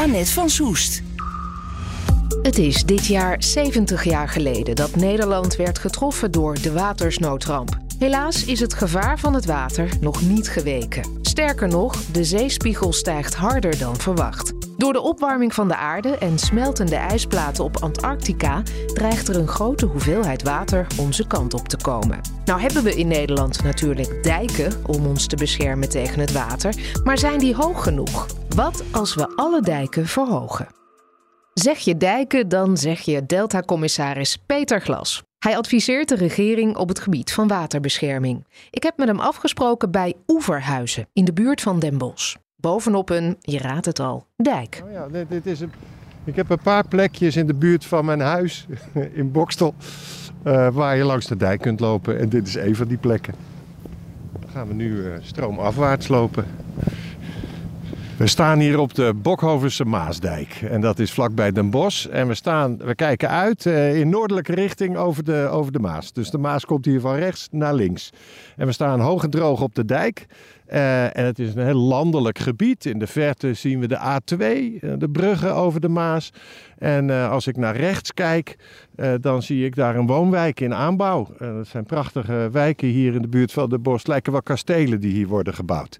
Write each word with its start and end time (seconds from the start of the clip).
Annette 0.00 0.32
van 0.32 0.50
Soest. 0.50 1.02
Het 2.42 2.58
is 2.58 2.84
dit 2.84 3.06
jaar 3.06 3.42
70 3.42 4.04
jaar 4.04 4.28
geleden 4.28 4.76
dat 4.76 4.96
Nederland 4.96 5.56
werd 5.56 5.78
getroffen 5.78 6.30
door 6.30 6.60
de 6.62 6.72
watersnoodramp. 6.72 7.76
Helaas 7.98 8.44
is 8.44 8.60
het 8.60 8.74
gevaar 8.74 9.18
van 9.18 9.34
het 9.34 9.44
water 9.44 9.88
nog 10.00 10.22
niet 10.22 10.48
geweken. 10.48 11.18
Sterker 11.22 11.68
nog, 11.68 12.04
de 12.12 12.24
zeespiegel 12.24 12.92
stijgt 12.92 13.34
harder 13.34 13.78
dan 13.78 13.96
verwacht. 13.96 14.52
Door 14.80 14.92
de 14.92 15.00
opwarming 15.00 15.54
van 15.54 15.68
de 15.68 15.76
aarde 15.76 16.18
en 16.18 16.38
smeltende 16.38 16.96
ijsplaten 16.96 17.64
op 17.64 17.76
Antarctica 17.76 18.62
dreigt 18.86 19.28
er 19.28 19.36
een 19.36 19.48
grote 19.48 19.86
hoeveelheid 19.86 20.42
water 20.42 20.86
onze 20.98 21.26
kant 21.26 21.54
op 21.54 21.68
te 21.68 21.76
komen. 21.76 22.20
Nou 22.44 22.60
hebben 22.60 22.82
we 22.82 22.94
in 22.94 23.08
Nederland 23.08 23.62
natuurlijk 23.62 24.22
dijken 24.22 24.72
om 24.86 25.06
ons 25.06 25.26
te 25.26 25.36
beschermen 25.36 25.88
tegen 25.88 26.20
het 26.20 26.32
water, 26.32 26.74
maar 27.04 27.18
zijn 27.18 27.38
die 27.38 27.54
hoog 27.54 27.82
genoeg? 27.82 28.26
Wat 28.56 28.82
als 28.92 29.14
we 29.14 29.32
alle 29.36 29.60
dijken 29.60 30.06
verhogen? 30.06 30.68
Zeg 31.54 31.78
je 31.78 31.96
dijken, 31.96 32.48
dan 32.48 32.76
zeg 32.76 33.00
je 33.00 33.26
Delta-commissaris 33.26 34.36
Peter 34.46 34.80
Glas. 34.80 35.22
Hij 35.38 35.56
adviseert 35.56 36.08
de 36.08 36.16
regering 36.16 36.76
op 36.76 36.88
het 36.88 37.00
gebied 37.00 37.32
van 37.32 37.48
waterbescherming. 37.48 38.46
Ik 38.70 38.82
heb 38.82 38.96
met 38.96 39.08
hem 39.08 39.20
afgesproken 39.20 39.90
bij 39.90 40.14
Oeverhuizen 40.26 41.08
in 41.12 41.24
de 41.24 41.32
buurt 41.32 41.60
van 41.60 41.78
Den. 41.78 41.98
Bovenop 42.60 43.10
een, 43.10 43.36
je 43.40 43.58
raadt 43.58 43.86
het 43.86 44.00
al, 44.00 44.26
dijk. 44.36 44.82
Oh 44.84 44.92
ja, 44.92 45.24
dit, 45.28 45.46
is 45.46 45.60
een, 45.60 45.72
ik 46.24 46.36
heb 46.36 46.50
een 46.50 46.62
paar 46.62 46.88
plekjes 46.88 47.36
in 47.36 47.46
de 47.46 47.54
buurt 47.54 47.84
van 47.84 48.04
mijn 48.04 48.20
huis 48.20 48.66
in 49.12 49.32
Bokstel 49.32 49.74
uh, 50.44 50.68
waar 50.68 50.96
je 50.96 51.04
langs 51.04 51.26
de 51.26 51.36
dijk 51.36 51.60
kunt 51.60 51.80
lopen. 51.80 52.18
En 52.18 52.28
dit 52.28 52.46
is 52.46 52.54
een 52.54 52.76
van 52.76 52.88
die 52.88 52.98
plekken. 52.98 53.34
Dan 54.40 54.50
gaan 54.50 54.68
we 54.68 54.74
nu 54.74 54.90
uh, 54.90 55.14
stroomafwaarts 55.20 56.08
lopen. 56.08 56.44
We 58.20 58.26
staan 58.26 58.58
hier 58.58 58.78
op 58.78 58.94
de 58.94 59.14
Bokhovense 59.16 59.84
Maasdijk. 59.84 60.62
En 60.70 60.80
dat 60.80 60.98
is 60.98 61.12
vlakbij 61.12 61.52
Den 61.52 61.70
Bosch. 61.70 62.06
En 62.06 62.28
we, 62.28 62.34
staan, 62.34 62.76
we 62.76 62.94
kijken 62.94 63.28
uit 63.28 63.64
uh, 63.64 63.98
in 63.98 64.08
noordelijke 64.08 64.54
richting 64.54 64.96
over 64.96 65.24
de, 65.24 65.48
over 65.50 65.72
de 65.72 65.78
Maas. 65.78 66.12
Dus 66.12 66.30
de 66.30 66.38
Maas 66.38 66.64
komt 66.64 66.84
hier 66.84 67.00
van 67.00 67.14
rechts 67.14 67.48
naar 67.50 67.74
links. 67.74 68.10
En 68.56 68.66
we 68.66 68.72
staan 68.72 69.00
hoog 69.00 69.22
en 69.22 69.30
droog 69.30 69.62
op 69.62 69.74
de 69.74 69.84
dijk. 69.84 70.26
Uh, 70.72 71.16
en 71.16 71.24
het 71.24 71.38
is 71.38 71.54
een 71.54 71.64
heel 71.64 71.74
landelijk 71.74 72.38
gebied. 72.38 72.84
In 72.84 72.98
de 72.98 73.06
verte 73.06 73.54
zien 73.54 73.80
we 73.80 73.88
de 73.88 73.98
A2, 73.98 74.38
uh, 74.38 74.92
de 74.98 75.08
bruggen 75.12 75.54
over 75.54 75.80
de 75.80 75.88
Maas. 75.88 76.32
En 76.78 77.08
uh, 77.08 77.30
als 77.30 77.46
ik 77.46 77.56
naar 77.56 77.76
rechts 77.76 78.14
kijk, 78.14 78.56
dan 79.20 79.42
zie 79.42 79.64
ik 79.64 79.74
daar 79.74 79.96
een 79.96 80.06
woonwijk 80.06 80.60
in 80.60 80.74
aanbouw. 80.74 81.28
dat 81.38 81.66
zijn 81.66 81.84
prachtige 81.84 82.48
wijken 82.52 82.88
hier 82.88 83.14
in 83.14 83.22
de 83.22 83.28
buurt 83.28 83.52
van 83.52 83.68
de 83.68 83.78
Bos. 83.78 84.06
Lijken 84.06 84.32
wel 84.32 84.42
kastelen 84.42 85.00
die 85.00 85.12
hier 85.12 85.26
worden 85.26 85.54
gebouwd. 85.54 85.98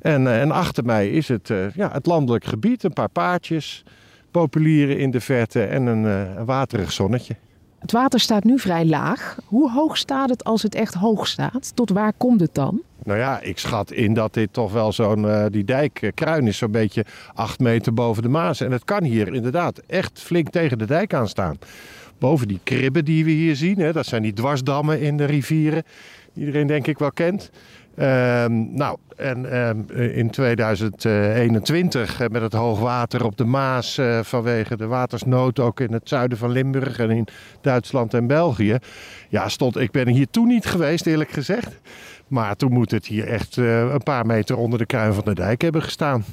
En, 0.00 0.26
en 0.26 0.50
achter 0.50 0.84
mij 0.84 1.10
is 1.10 1.28
het, 1.28 1.52
ja, 1.74 1.90
het 1.92 2.06
landelijk 2.06 2.44
gebied. 2.44 2.84
Een 2.84 2.92
paar 2.92 3.08
paardjes, 3.08 3.84
populieren 4.30 4.98
in 4.98 5.10
de 5.10 5.20
verte 5.20 5.64
en 5.64 5.86
een, 5.86 6.04
een 6.38 6.44
waterig 6.44 6.92
zonnetje. 6.92 7.36
Het 7.78 7.92
water 7.92 8.20
staat 8.20 8.44
nu 8.44 8.58
vrij 8.58 8.86
laag. 8.86 9.38
Hoe 9.44 9.70
hoog 9.70 9.96
staat 9.96 10.28
het 10.28 10.44
als 10.44 10.62
het 10.62 10.74
echt 10.74 10.94
hoog 10.94 11.26
staat? 11.26 11.72
Tot 11.76 11.90
waar 11.90 12.12
komt 12.16 12.40
het 12.40 12.54
dan? 12.54 12.82
Nou 13.04 13.18
ja, 13.18 13.40
ik 13.40 13.58
schat 13.58 13.92
in 13.92 14.14
dat 14.14 14.34
dit 14.34 14.52
toch 14.52 14.72
wel 14.72 14.92
zo'n, 14.92 15.24
uh, 15.24 15.44
die 15.50 15.64
dijk, 15.64 16.10
Kruin 16.14 16.46
is 16.46 16.58
zo'n 16.58 16.70
beetje 16.70 17.04
acht 17.34 17.58
meter 17.58 17.94
boven 17.94 18.22
de 18.22 18.28
Maas. 18.28 18.60
En 18.60 18.72
het 18.72 18.84
kan 18.84 19.04
hier 19.04 19.34
inderdaad 19.34 19.78
echt 19.86 20.20
flink 20.20 20.50
tegen 20.50 20.78
de 20.78 20.86
dijk 20.86 21.14
aan 21.14 21.28
staan. 21.28 21.58
Boven 22.18 22.48
die 22.48 22.60
kribben 22.64 23.04
die 23.04 23.24
we 23.24 23.30
hier 23.30 23.56
zien, 23.56 23.78
hè, 23.78 23.92
dat 23.92 24.06
zijn 24.06 24.22
die 24.22 24.32
dwarsdammen 24.32 25.00
in 25.00 25.16
de 25.16 25.24
rivieren. 25.24 25.82
Iedereen 26.34 26.66
denk 26.66 26.86
ik 26.86 26.98
wel 26.98 27.12
kent. 27.12 27.50
Um, 27.98 28.74
nou, 28.74 28.96
en 29.16 29.58
um, 29.58 29.84
in 29.90 30.30
2021 30.30 32.28
met 32.28 32.42
het 32.42 32.52
hoogwater 32.52 33.24
op 33.24 33.36
de 33.36 33.44
Maas 33.44 34.00
vanwege 34.22 34.76
de 34.76 34.86
watersnood 34.86 35.58
ook 35.58 35.80
in 35.80 35.92
het 35.92 36.08
zuiden 36.08 36.38
van 36.38 36.50
Limburg 36.50 36.98
en 36.98 37.10
in 37.10 37.26
Duitsland 37.60 38.14
en 38.14 38.26
België. 38.26 38.78
Ja, 39.28 39.48
stond, 39.48 39.76
ik 39.76 39.90
ben 39.90 40.08
hier 40.08 40.26
toen 40.30 40.46
niet 40.46 40.66
geweest 40.66 41.06
eerlijk 41.06 41.30
gezegd. 41.30 41.80
Maar 42.30 42.56
toen 42.56 42.72
moet 42.72 42.90
het 42.90 43.06
hier 43.06 43.26
echt 43.26 43.56
uh, 43.56 43.92
een 43.92 44.02
paar 44.02 44.26
meter 44.26 44.56
onder 44.56 44.78
de 44.78 44.86
kruin 44.86 45.14
van 45.14 45.24
de 45.24 45.34
dijk 45.34 45.62
hebben 45.62 45.82
gestaan. 45.82 46.24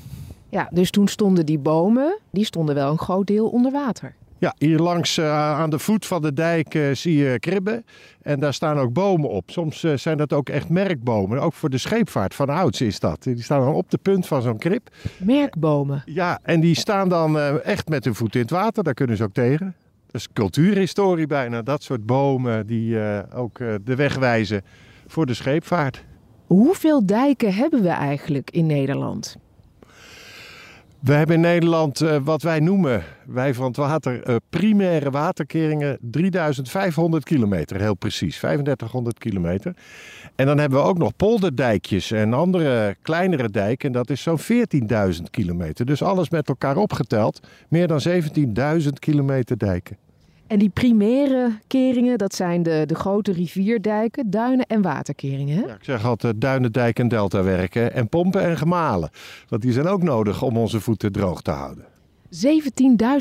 Ja, 0.50 0.70
dus 0.72 0.92
toen 0.92 1.08
stonden 1.08 1.46
die 1.46 1.60
bomen, 1.60 2.20
die 2.32 2.46
stonden 2.46 2.76
wel 2.76 2.92
een 2.92 2.98
groot 2.98 3.28
deel 3.28 3.48
onder 3.48 3.72
water. 3.72 4.14
Ja, 4.40 4.56
hier 4.58 4.80
langs 4.80 5.18
uh, 5.18 5.32
aan 5.34 5.70
de 5.70 5.80
voet 5.80 6.06
van 6.06 6.22
de 6.22 6.34
dijk 6.34 6.74
uh, 6.74 6.94
zie 6.94 7.18
je 7.18 7.40
kribben. 7.40 7.86
En 8.22 8.40
daar 8.40 8.54
staan 8.54 8.78
ook 8.78 8.94
bomen 8.94 9.30
op. 9.30 9.52
Soms 9.52 9.84
uh, 9.84 9.94
zijn 9.96 10.18
dat 10.18 10.34
ook 10.34 10.50
echt 10.50 10.70
merkbomen. 10.70 11.40
Ook 11.40 11.54
voor 11.54 11.70
de 11.70 11.78
scheepvaart 11.78 12.36
van 12.36 12.50
ouds 12.50 12.82
is 12.82 13.00
dat. 13.00 13.24
Die 13.24 13.44
staan 13.44 13.62
dan 13.62 13.74
op 13.74 13.90
de 13.90 13.98
punt 13.98 14.28
van 14.28 14.42
zo'n 14.42 14.58
krib. 14.58 14.90
Merkbomen? 15.18 16.04
Ja, 16.06 16.40
en 16.44 16.60
die 16.60 16.76
staan 16.76 17.10
dan 17.10 17.40
echt 17.62 17.90
met 17.90 18.04
hun 18.04 18.16
voet 18.16 18.36
in 18.36 18.42
het 18.42 18.50
water. 18.50 18.84
Daar 18.84 18.94
kunnen 18.94 19.18
ze 19.18 19.24
ook 19.24 19.34
tegen. 19.34 19.76
Dat 20.06 20.16
is 20.22 20.28
cultuurhistorie 20.34 21.28
bijna. 21.28 21.62
Dat 21.62 21.84
soort 21.84 22.06
bomen 22.06 22.68
die 22.68 23.00
ook 23.34 23.58
de 23.84 23.96
weg 23.96 24.16
wijzen 24.16 24.64
voor 25.08 25.26
de 25.26 25.34
scheepvaart. 25.34 26.04
Hoeveel 26.46 27.06
dijken 27.06 27.54
hebben 27.54 27.82
we 27.82 27.90
eigenlijk 27.90 28.52
in 28.52 28.66
Nederland? 28.66 29.38
We 31.00 31.14
hebben 31.14 31.36
in 31.36 31.42
Nederland 31.42 32.02
uh, 32.02 32.18
wat 32.24 32.42
wij 32.42 32.60
noemen, 32.60 33.04
wij 33.26 33.54
van 33.54 33.66
het 33.66 33.78
water, 33.78 34.30
uh, 34.30 34.36
primaire 34.50 35.12
waterkeringen 35.12 35.98
3500 36.02 37.24
kilometer, 37.24 37.80
heel 37.80 37.96
precies, 37.96 38.38
3500 38.38 39.20
kilometer. 39.20 39.76
En 40.36 40.46
dan 40.46 40.58
hebben 40.58 40.80
we 40.80 40.86
ook 40.86 40.98
nog 40.98 41.16
polderdijkjes 41.16 42.12
en 42.12 42.34
andere 42.34 42.96
kleinere 43.02 43.50
dijken, 43.50 43.88
en 43.88 43.94
dat 43.94 44.10
is 44.10 44.22
zo'n 44.22 44.40
14.000 44.40 45.24
kilometer. 45.32 45.86
Dus 45.86 46.02
alles 46.02 46.30
met 46.30 46.48
elkaar 46.48 46.78
opgeteld, 46.78 47.48
meer 47.68 47.88
dan 47.88 48.02
17.000 48.82 48.88
kilometer 49.00 49.58
dijken. 49.58 49.98
En 50.48 50.60
die 50.60 50.70
primaire 50.70 51.52
keringen, 51.68 52.18
dat 52.18 52.36
zijn 52.36 52.64
de, 52.64 52.84
de 52.86 52.96
grote 52.96 53.32
rivierdijken, 53.32 54.30
duinen 54.30 54.66
en 54.66 54.82
waterkeringen. 54.82 55.56
Hè? 55.56 55.62
Ja, 55.62 55.74
ik 55.74 55.84
zeg 55.84 56.06
altijd 56.06 56.42
duinen, 56.42 56.72
dijk 56.72 57.00
en 57.00 57.08
deltawerken 57.08 57.94
en 57.94 58.10
pompen 58.10 58.42
en 58.42 58.58
gemalen. 58.58 59.10
Want 59.50 59.62
die 59.62 59.72
zijn 59.72 59.88
ook 59.88 60.04
nodig 60.04 60.42
om 60.42 60.58
onze 60.58 60.80
voeten 60.80 61.12
droog 61.12 61.42
te 61.42 61.52
houden. 61.52 61.86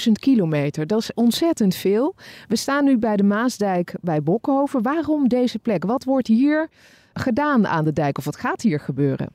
17.000 0.06 0.12
kilometer, 0.12 0.86
dat 0.86 0.98
is 0.98 1.14
ontzettend 1.14 1.74
veel. 1.74 2.14
We 2.48 2.56
staan 2.56 2.84
nu 2.84 2.98
bij 2.98 3.16
de 3.16 3.22
Maasdijk 3.22 3.94
bij 4.00 4.22
Bokhoven. 4.22 4.82
Waarom 4.82 5.28
deze 5.28 5.58
plek? 5.58 5.84
Wat 5.84 6.04
wordt 6.04 6.26
hier 6.26 6.68
gedaan 7.14 7.66
aan 7.66 7.84
de 7.84 7.92
dijk 7.92 8.18
of 8.18 8.24
wat 8.24 8.36
gaat 8.36 8.62
hier 8.62 8.80
gebeuren? 8.80 9.28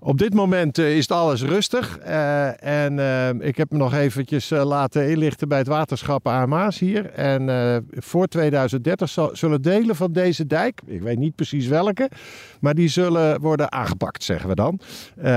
Op 0.00 0.18
dit 0.18 0.34
moment 0.34 0.78
uh, 0.78 0.96
is 0.96 1.08
alles 1.08 1.42
rustig. 1.42 1.98
Uh, 2.06 2.82
en 2.82 2.98
uh, 2.98 3.46
ik 3.46 3.56
heb 3.56 3.70
me 3.70 3.78
nog 3.78 3.94
eventjes 3.94 4.50
laten 4.50 5.10
inlichten 5.10 5.48
bij 5.48 5.58
het 5.58 5.66
waterschap 5.66 6.28
Aamaas 6.28 6.78
hier. 6.78 7.10
En 7.10 7.86
voor 7.90 8.26
2030 8.26 9.08
zal, 9.08 9.30
zullen 9.32 9.62
delen 9.62 9.96
van 9.96 10.12
deze 10.12 10.46
dijk, 10.46 10.80
ik 10.86 11.02
weet 11.02 11.18
niet 11.18 11.34
precies 11.34 11.66
welke, 11.66 12.10
maar 12.60 12.74
die 12.74 12.88
zullen 12.88 13.40
worden 13.40 13.72
aangepakt, 13.72 14.24
zeggen 14.24 14.48
we 14.48 14.54
dan. 14.54 14.80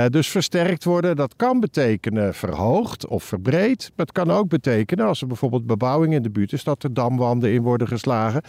dus 0.09 0.27
versterkt 0.27 0.83
worden, 0.83 1.15
dat 1.15 1.35
kan 1.35 1.59
betekenen 1.59 2.33
verhoogd 2.33 3.07
of 3.07 3.23
verbreed. 3.23 3.91
Maar 3.95 4.05
het 4.05 4.15
kan 4.15 4.31
ook 4.31 4.47
betekenen, 4.47 5.05
als 5.05 5.21
er 5.21 5.27
bijvoorbeeld 5.27 5.65
bebouwing 5.65 6.13
in 6.13 6.21
de 6.21 6.29
buurt 6.29 6.53
is, 6.53 6.63
dat 6.63 6.83
er 6.83 6.93
damwanden 6.93 7.51
in 7.51 7.61
worden 7.61 7.87
geslagen. 7.87 8.41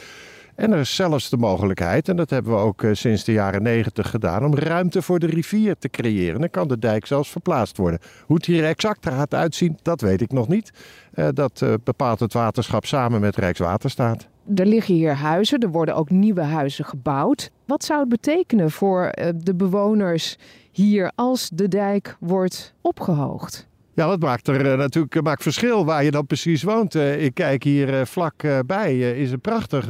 En 0.54 0.72
er 0.72 0.78
is 0.78 0.94
zelfs 0.94 1.30
de 1.30 1.36
mogelijkheid, 1.36 2.08
en 2.08 2.16
dat 2.16 2.30
hebben 2.30 2.52
we 2.52 2.58
ook 2.58 2.82
uh, 2.82 2.94
sinds 2.94 3.24
de 3.24 3.32
jaren 3.32 3.62
90 3.62 4.10
gedaan, 4.10 4.44
om 4.44 4.54
ruimte 4.54 5.02
voor 5.02 5.18
de 5.18 5.26
rivier 5.26 5.76
te 5.78 5.88
creëren. 5.88 6.40
Dan 6.40 6.50
kan 6.50 6.68
de 6.68 6.78
dijk 6.78 7.06
zelfs 7.06 7.30
verplaatst 7.30 7.76
worden. 7.76 8.00
Hoe 8.26 8.36
het 8.36 8.46
hier 8.46 8.64
exact 8.64 9.06
gaat 9.06 9.34
uitzien, 9.34 9.78
dat 9.82 10.00
weet 10.00 10.20
ik 10.20 10.32
nog 10.32 10.48
niet. 10.48 10.72
Uh, 11.14 11.28
dat 11.32 11.60
uh, 11.60 11.74
bepaalt 11.84 12.20
het 12.20 12.32
waterschap 12.32 12.86
samen 12.86 13.20
met 13.20 13.36
Rijkswaterstaat. 13.36 14.28
Er 14.54 14.66
liggen 14.66 14.94
hier 14.94 15.14
huizen, 15.14 15.58
er 15.58 15.70
worden 15.70 15.94
ook 15.94 16.10
nieuwe 16.10 16.42
huizen 16.42 16.84
gebouwd. 16.84 17.50
Wat 17.66 17.84
zou 17.84 18.00
het 18.00 18.08
betekenen 18.08 18.70
voor 18.70 19.12
de 19.36 19.54
bewoners 19.54 20.38
hier 20.70 21.12
als 21.14 21.50
de 21.54 21.68
dijk 21.68 22.16
wordt 22.20 22.74
opgehoogd? 22.80 23.70
Ja, 23.94 24.06
dat 24.06 24.20
maakt 24.20 24.48
er 24.48 24.66
uh, 24.66 24.78
natuurlijk 24.78 25.22
maakt 25.22 25.42
verschil 25.42 25.84
waar 25.84 26.04
je 26.04 26.10
dan 26.10 26.26
precies 26.26 26.62
woont. 26.62 26.94
Uh, 26.94 27.24
ik 27.24 27.34
kijk 27.34 27.62
hier 27.62 28.06
vlakbij, 28.06 28.98
is 28.98 29.32
een 29.32 29.40
prachtig 29.40 29.88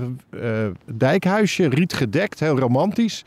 dijkhuisje, 0.95 1.69
rietgedekt, 1.69 2.41
heel 2.41 2.59
romantisch. 2.59 3.25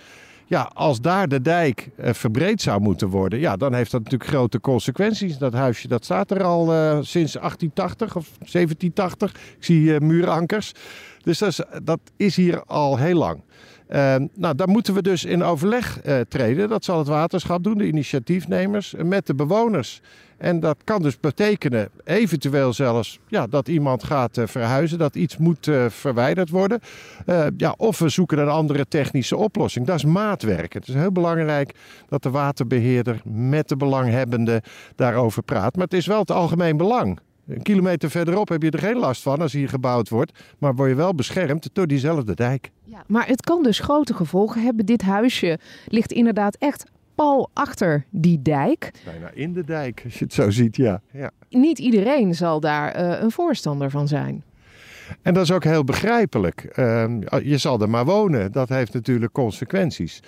Ja, 0.47 0.71
als 0.73 1.01
daar 1.01 1.27
de 1.27 1.41
dijk 1.41 1.89
eh, 1.95 2.13
verbreed 2.13 2.61
zou 2.61 2.81
moeten 2.81 3.07
worden, 3.07 3.39
ja, 3.39 3.55
dan 3.55 3.73
heeft 3.73 3.91
dat 3.91 4.03
natuurlijk 4.03 4.29
grote 4.29 4.59
consequenties. 4.59 5.37
Dat 5.37 5.53
huisje 5.53 5.87
dat 5.87 6.03
staat 6.03 6.31
er 6.31 6.43
al 6.43 6.73
eh, 6.73 6.91
sinds 7.01 7.33
1880 7.33 8.15
of 8.15 8.29
1780. 8.37 9.31
Ik 9.31 9.39
zie 9.59 9.99
muurankers. 9.99 10.71
Dus 11.23 11.37
dat 11.37 11.49
is, 11.49 11.61
dat 11.83 11.99
is 12.17 12.35
hier 12.35 12.63
al 12.63 12.97
heel 12.97 13.17
lang. 13.17 13.41
Uh, 13.89 14.15
nou, 14.33 14.55
daar 14.55 14.69
moeten 14.69 14.93
we 14.93 15.01
dus 15.01 15.25
in 15.25 15.43
overleg 15.43 16.05
uh, 16.05 16.19
treden. 16.19 16.69
Dat 16.69 16.85
zal 16.85 16.97
het 16.97 17.07
waterschap 17.07 17.63
doen, 17.63 17.77
de 17.77 17.87
initiatiefnemers, 17.87 18.93
met 19.03 19.27
de 19.27 19.35
bewoners. 19.35 20.01
En 20.37 20.59
dat 20.59 20.77
kan 20.83 21.01
dus 21.01 21.19
betekenen, 21.19 21.89
eventueel 22.03 22.73
zelfs, 22.73 23.19
ja, 23.27 23.47
dat 23.47 23.67
iemand 23.67 24.03
gaat 24.03 24.37
uh, 24.37 24.47
verhuizen, 24.47 24.97
dat 24.97 25.15
iets 25.15 25.37
moet 25.37 25.69
verwijderd 25.87 26.49
worden. 26.49 26.79
ja, 27.57 27.73
of 27.77 27.99
we 27.99 28.09
zoeken 28.09 28.37
een 28.37 28.49
andere 28.49 28.87
technische 28.87 29.37
oplossing. 29.37 29.85
Dat 29.85 29.95
is 29.95 30.05
maatwerk. 30.05 30.73
Het 30.73 30.87
is 30.87 30.93
heel 30.93 31.11
belangrijk 31.11 31.75
dat 32.09 32.23
de 32.23 32.29
waterbeheerder 32.29 33.21
met 33.23 33.69
de 33.69 33.77
belanghebbenden 33.77 34.61
daarover 34.95 35.43
praat. 35.43 35.75
Maar 35.75 35.83
het 35.83 35.93
is 35.93 36.05
wel 36.05 36.19
het 36.19 36.31
algemeen 36.31 36.77
belang. 36.77 37.19
Een 37.47 37.61
kilometer 37.61 38.09
verderop 38.09 38.49
heb 38.49 38.61
je 38.61 38.71
er 38.71 38.79
geen 38.79 38.97
last 38.97 39.21
van 39.21 39.41
als 39.41 39.53
hier 39.53 39.69
gebouwd 39.69 40.09
wordt. 40.09 40.39
Maar 40.57 40.75
word 40.75 40.89
je 40.89 40.95
wel 40.95 41.15
beschermd 41.15 41.69
door 41.73 41.87
diezelfde 41.87 42.35
dijk. 42.35 42.71
Ja, 42.83 43.03
maar 43.07 43.27
het 43.27 43.41
kan 43.41 43.63
dus 43.63 43.79
grote 43.79 44.13
gevolgen 44.13 44.61
hebben. 44.63 44.85
Dit 44.85 45.01
huisje 45.01 45.59
ligt 45.87 46.11
inderdaad 46.11 46.55
echt 46.59 46.85
pal 47.15 47.49
achter 47.53 48.05
die 48.09 48.41
dijk. 48.41 48.91
Bijna 49.05 49.29
in 49.33 49.53
de 49.53 49.63
dijk, 49.63 50.01
als 50.03 50.19
je 50.19 50.23
het 50.23 50.33
zo 50.33 50.49
ziet, 50.49 50.75
ja. 50.75 51.01
ja. 51.11 51.31
Niet 51.49 51.79
iedereen 51.79 52.35
zal 52.35 52.59
daar 52.59 52.99
uh, 52.99 53.21
een 53.21 53.31
voorstander 53.31 53.89
van 53.89 54.07
zijn. 54.07 54.43
En 55.21 55.33
dat 55.33 55.43
is 55.43 55.51
ook 55.51 55.63
heel 55.63 55.83
begrijpelijk. 55.83 56.67
Uh, 56.75 57.05
je 57.43 57.57
zal 57.57 57.81
er 57.81 57.89
maar 57.89 58.05
wonen. 58.05 58.51
Dat 58.51 58.69
heeft 58.69 58.93
natuurlijk 58.93 59.31
consequenties. 59.31 60.19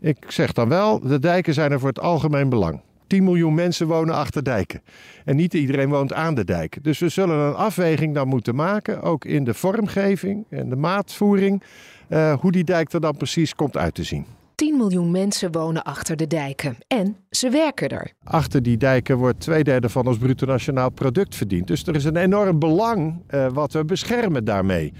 Ik 0.00 0.16
zeg 0.28 0.52
dan 0.52 0.68
wel, 0.68 1.00
de 1.00 1.18
dijken 1.18 1.54
zijn 1.54 1.72
er 1.72 1.78
voor 1.78 1.88
het 1.88 2.00
algemeen 2.00 2.48
belang. 2.48 2.80
10 3.06 3.24
miljoen 3.24 3.54
mensen 3.54 3.86
wonen 3.86 4.14
achter 4.14 4.42
dijken. 4.42 4.82
En 5.24 5.36
niet 5.36 5.54
iedereen 5.54 5.88
woont 5.88 6.12
aan 6.12 6.34
de 6.34 6.44
dijk. 6.44 6.78
Dus 6.82 6.98
we 6.98 7.08
zullen 7.08 7.38
een 7.38 7.54
afweging 7.54 8.14
dan 8.14 8.28
moeten 8.28 8.54
maken, 8.54 9.02
ook 9.02 9.24
in 9.24 9.44
de 9.44 9.54
vormgeving 9.54 10.44
en 10.50 10.68
de 10.68 10.76
maatvoering, 10.76 11.62
uh, 12.08 12.32
hoe 12.40 12.52
die 12.52 12.64
dijk 12.64 12.92
er 12.92 13.00
dan 13.00 13.16
precies 13.16 13.54
komt 13.54 13.76
uit 13.76 13.94
te 13.94 14.02
zien. 14.02 14.26
10 14.54 14.76
miljoen 14.76 15.10
mensen 15.10 15.52
wonen 15.52 15.82
achter 15.82 16.16
de 16.16 16.26
dijken 16.26 16.76
en 16.86 17.16
ze 17.30 17.50
werken 17.50 17.88
er. 17.88 18.12
Achter 18.24 18.62
die 18.62 18.76
dijken 18.76 19.16
wordt 19.16 19.40
twee 19.40 19.64
derde 19.64 19.88
van 19.88 20.06
ons 20.06 20.18
bruto 20.18 20.46
nationaal 20.46 20.90
product 20.90 21.34
verdiend. 21.34 21.66
Dus 21.66 21.86
er 21.86 21.94
is 21.94 22.04
een 22.04 22.16
enorm 22.16 22.58
belang 22.58 23.22
uh, 23.30 23.46
wat 23.52 23.72
we 23.72 23.84
beschermen 23.84 24.44
daarmee. 24.44 24.92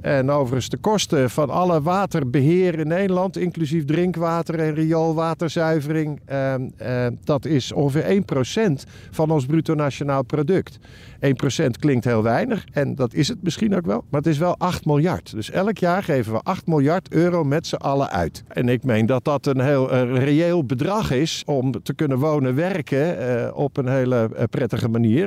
En 0.00 0.30
overigens 0.30 0.68
de 0.68 0.76
kosten 0.76 1.30
van 1.30 1.50
alle 1.50 1.82
waterbeheer 1.82 2.78
in 2.78 2.86
Nederland, 2.86 3.36
inclusief 3.36 3.84
drinkwater 3.84 4.58
en 4.58 4.74
rioolwaterzuivering, 4.74 6.20
eh, 6.24 6.54
eh, 6.54 7.12
dat 7.24 7.44
is 7.44 7.72
ongeveer 7.72 8.10
1% 8.10 8.84
van 9.10 9.30
ons 9.30 9.46
bruto 9.46 9.74
nationaal 9.74 10.22
product. 10.22 10.78
1% 11.20 11.78
klinkt 11.78 12.04
heel 12.04 12.22
weinig 12.22 12.64
en 12.72 12.94
dat 12.94 13.14
is 13.14 13.28
het 13.28 13.42
misschien 13.42 13.76
ook 13.76 13.86
wel, 13.86 14.04
maar 14.10 14.20
het 14.20 14.30
is 14.30 14.38
wel 14.38 14.54
8 14.58 14.84
miljard. 14.84 15.32
Dus 15.32 15.50
elk 15.50 15.78
jaar 15.78 16.02
geven 16.02 16.32
we 16.32 16.40
8 16.42 16.66
miljard 16.66 17.12
euro 17.12 17.44
met 17.44 17.66
z'n 17.66 17.74
allen 17.74 18.10
uit. 18.10 18.44
En 18.48 18.68
ik 18.68 18.84
meen 18.84 19.06
dat 19.06 19.24
dat 19.24 19.46
een 19.46 19.60
heel 19.60 19.92
uh, 19.92 20.24
reëel 20.24 20.64
bedrag 20.64 21.10
is 21.10 21.42
om 21.46 21.82
te 21.82 21.94
kunnen 21.94 22.18
wonen, 22.18 22.54
werken 22.54 23.18
uh, 23.18 23.50
op 23.54 23.76
een 23.76 23.88
hele 23.88 24.30
prettige 24.50 24.88
manier. 24.88 25.26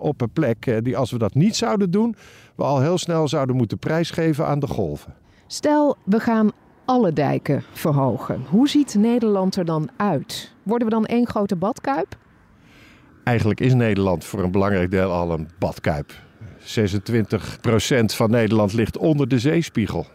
op 0.00 0.20
een 0.20 0.30
plek 0.30 0.80
die 0.82 0.96
als 0.96 1.10
we 1.10 1.18
dat 1.18 1.34
niet 1.34 1.56
zouden 1.56 1.90
doen, 1.90 2.14
we 2.58 2.64
al 2.64 2.80
heel 2.80 2.98
snel 2.98 3.28
zouden 3.28 3.56
moeten 3.56 3.78
prijsgeven 3.78 4.46
aan 4.46 4.58
de 4.58 4.66
golven. 4.66 5.14
Stel, 5.46 5.96
we 6.04 6.20
gaan 6.20 6.50
alle 6.84 7.12
dijken 7.12 7.62
verhogen. 7.72 8.44
Hoe 8.50 8.68
ziet 8.68 8.94
Nederland 8.94 9.56
er 9.56 9.64
dan 9.64 9.90
uit? 9.96 10.54
Worden 10.62 10.88
we 10.88 10.94
dan 10.94 11.06
één 11.06 11.26
grote 11.26 11.56
badkuip? 11.56 12.16
Eigenlijk 13.24 13.60
is 13.60 13.74
Nederland 13.74 14.24
voor 14.24 14.42
een 14.42 14.50
belangrijk 14.50 14.90
deel 14.90 15.10
al 15.10 15.30
een 15.30 15.48
badkuip. 15.58 16.12
26% 16.60 16.64
van 18.04 18.30
Nederland 18.30 18.72
ligt 18.72 18.96
onder 18.96 19.28
de 19.28 19.38
zeespiegel. 19.38 20.06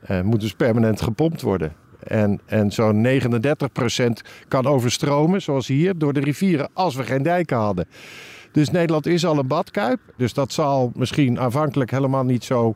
En 0.00 0.26
moet 0.26 0.40
dus 0.40 0.54
permanent 0.54 1.00
gepompt 1.00 1.42
worden. 1.42 1.72
En, 2.00 2.40
en 2.46 2.72
zo'n 2.72 3.06
39% 3.06 3.20
kan 4.48 4.66
overstromen, 4.66 5.42
zoals 5.42 5.66
hier, 5.66 5.98
door 5.98 6.12
de 6.12 6.20
rivieren, 6.20 6.68
als 6.72 6.94
we 6.94 7.02
geen 7.02 7.22
dijken 7.22 7.56
hadden. 7.56 7.86
Dus 8.52 8.70
Nederland 8.70 9.06
is 9.06 9.26
al 9.26 9.38
een 9.38 9.46
badkuip. 9.46 10.00
Dus 10.16 10.34
dat 10.34 10.52
zal 10.52 10.92
misschien 10.94 11.40
aanvankelijk 11.40 11.90
helemaal 11.90 12.24
niet 12.24 12.44
zo 12.44 12.74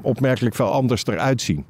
opmerkelijk 0.00 0.54
veel 0.54 0.72
anders 0.72 1.06
eruit 1.06 1.42
zien. 1.42 1.64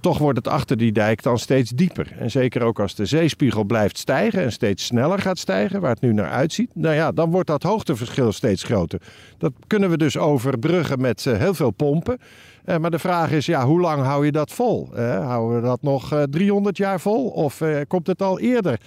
Toch 0.00 0.18
wordt 0.18 0.38
het 0.38 0.48
achter 0.48 0.76
die 0.76 0.92
dijk 0.92 1.22
dan 1.22 1.38
steeds 1.38 1.70
dieper. 1.70 2.12
En 2.18 2.30
zeker 2.30 2.62
ook 2.62 2.80
als 2.80 2.94
de 2.94 3.06
zeespiegel 3.06 3.64
blijft 3.64 3.98
stijgen 3.98 4.42
en 4.42 4.52
steeds 4.52 4.84
sneller 4.84 5.18
gaat 5.18 5.38
stijgen, 5.38 5.80
waar 5.80 5.90
het 5.90 6.00
nu 6.00 6.12
naar 6.12 6.30
uitziet, 6.30 6.70
nou 6.74 6.94
ja, 6.94 7.12
dan 7.12 7.30
wordt 7.30 7.46
dat 7.46 7.62
hoogteverschil 7.62 8.32
steeds 8.32 8.62
groter. 8.62 9.00
Dat 9.38 9.52
kunnen 9.66 9.90
we 9.90 9.96
dus 9.96 10.16
overbruggen 10.16 11.00
met 11.00 11.24
uh, 11.24 11.36
heel 11.36 11.54
veel 11.54 11.70
pompen. 11.70 12.18
Uh, 12.66 12.76
maar 12.76 12.90
de 12.90 12.98
vraag 12.98 13.30
is, 13.30 13.46
ja, 13.46 13.66
hoe 13.66 13.80
lang 13.80 14.02
hou 14.02 14.24
je 14.24 14.32
dat 14.32 14.52
vol? 14.52 14.88
Uh, 14.94 15.26
houden 15.26 15.60
we 15.60 15.66
dat 15.66 15.82
nog 15.82 16.24
300 16.30 16.76
jaar 16.76 17.00
vol? 17.00 17.28
Of 17.28 17.62
komt 17.88 18.06
het 18.06 18.22
al 18.22 18.38
eerder 18.38 18.80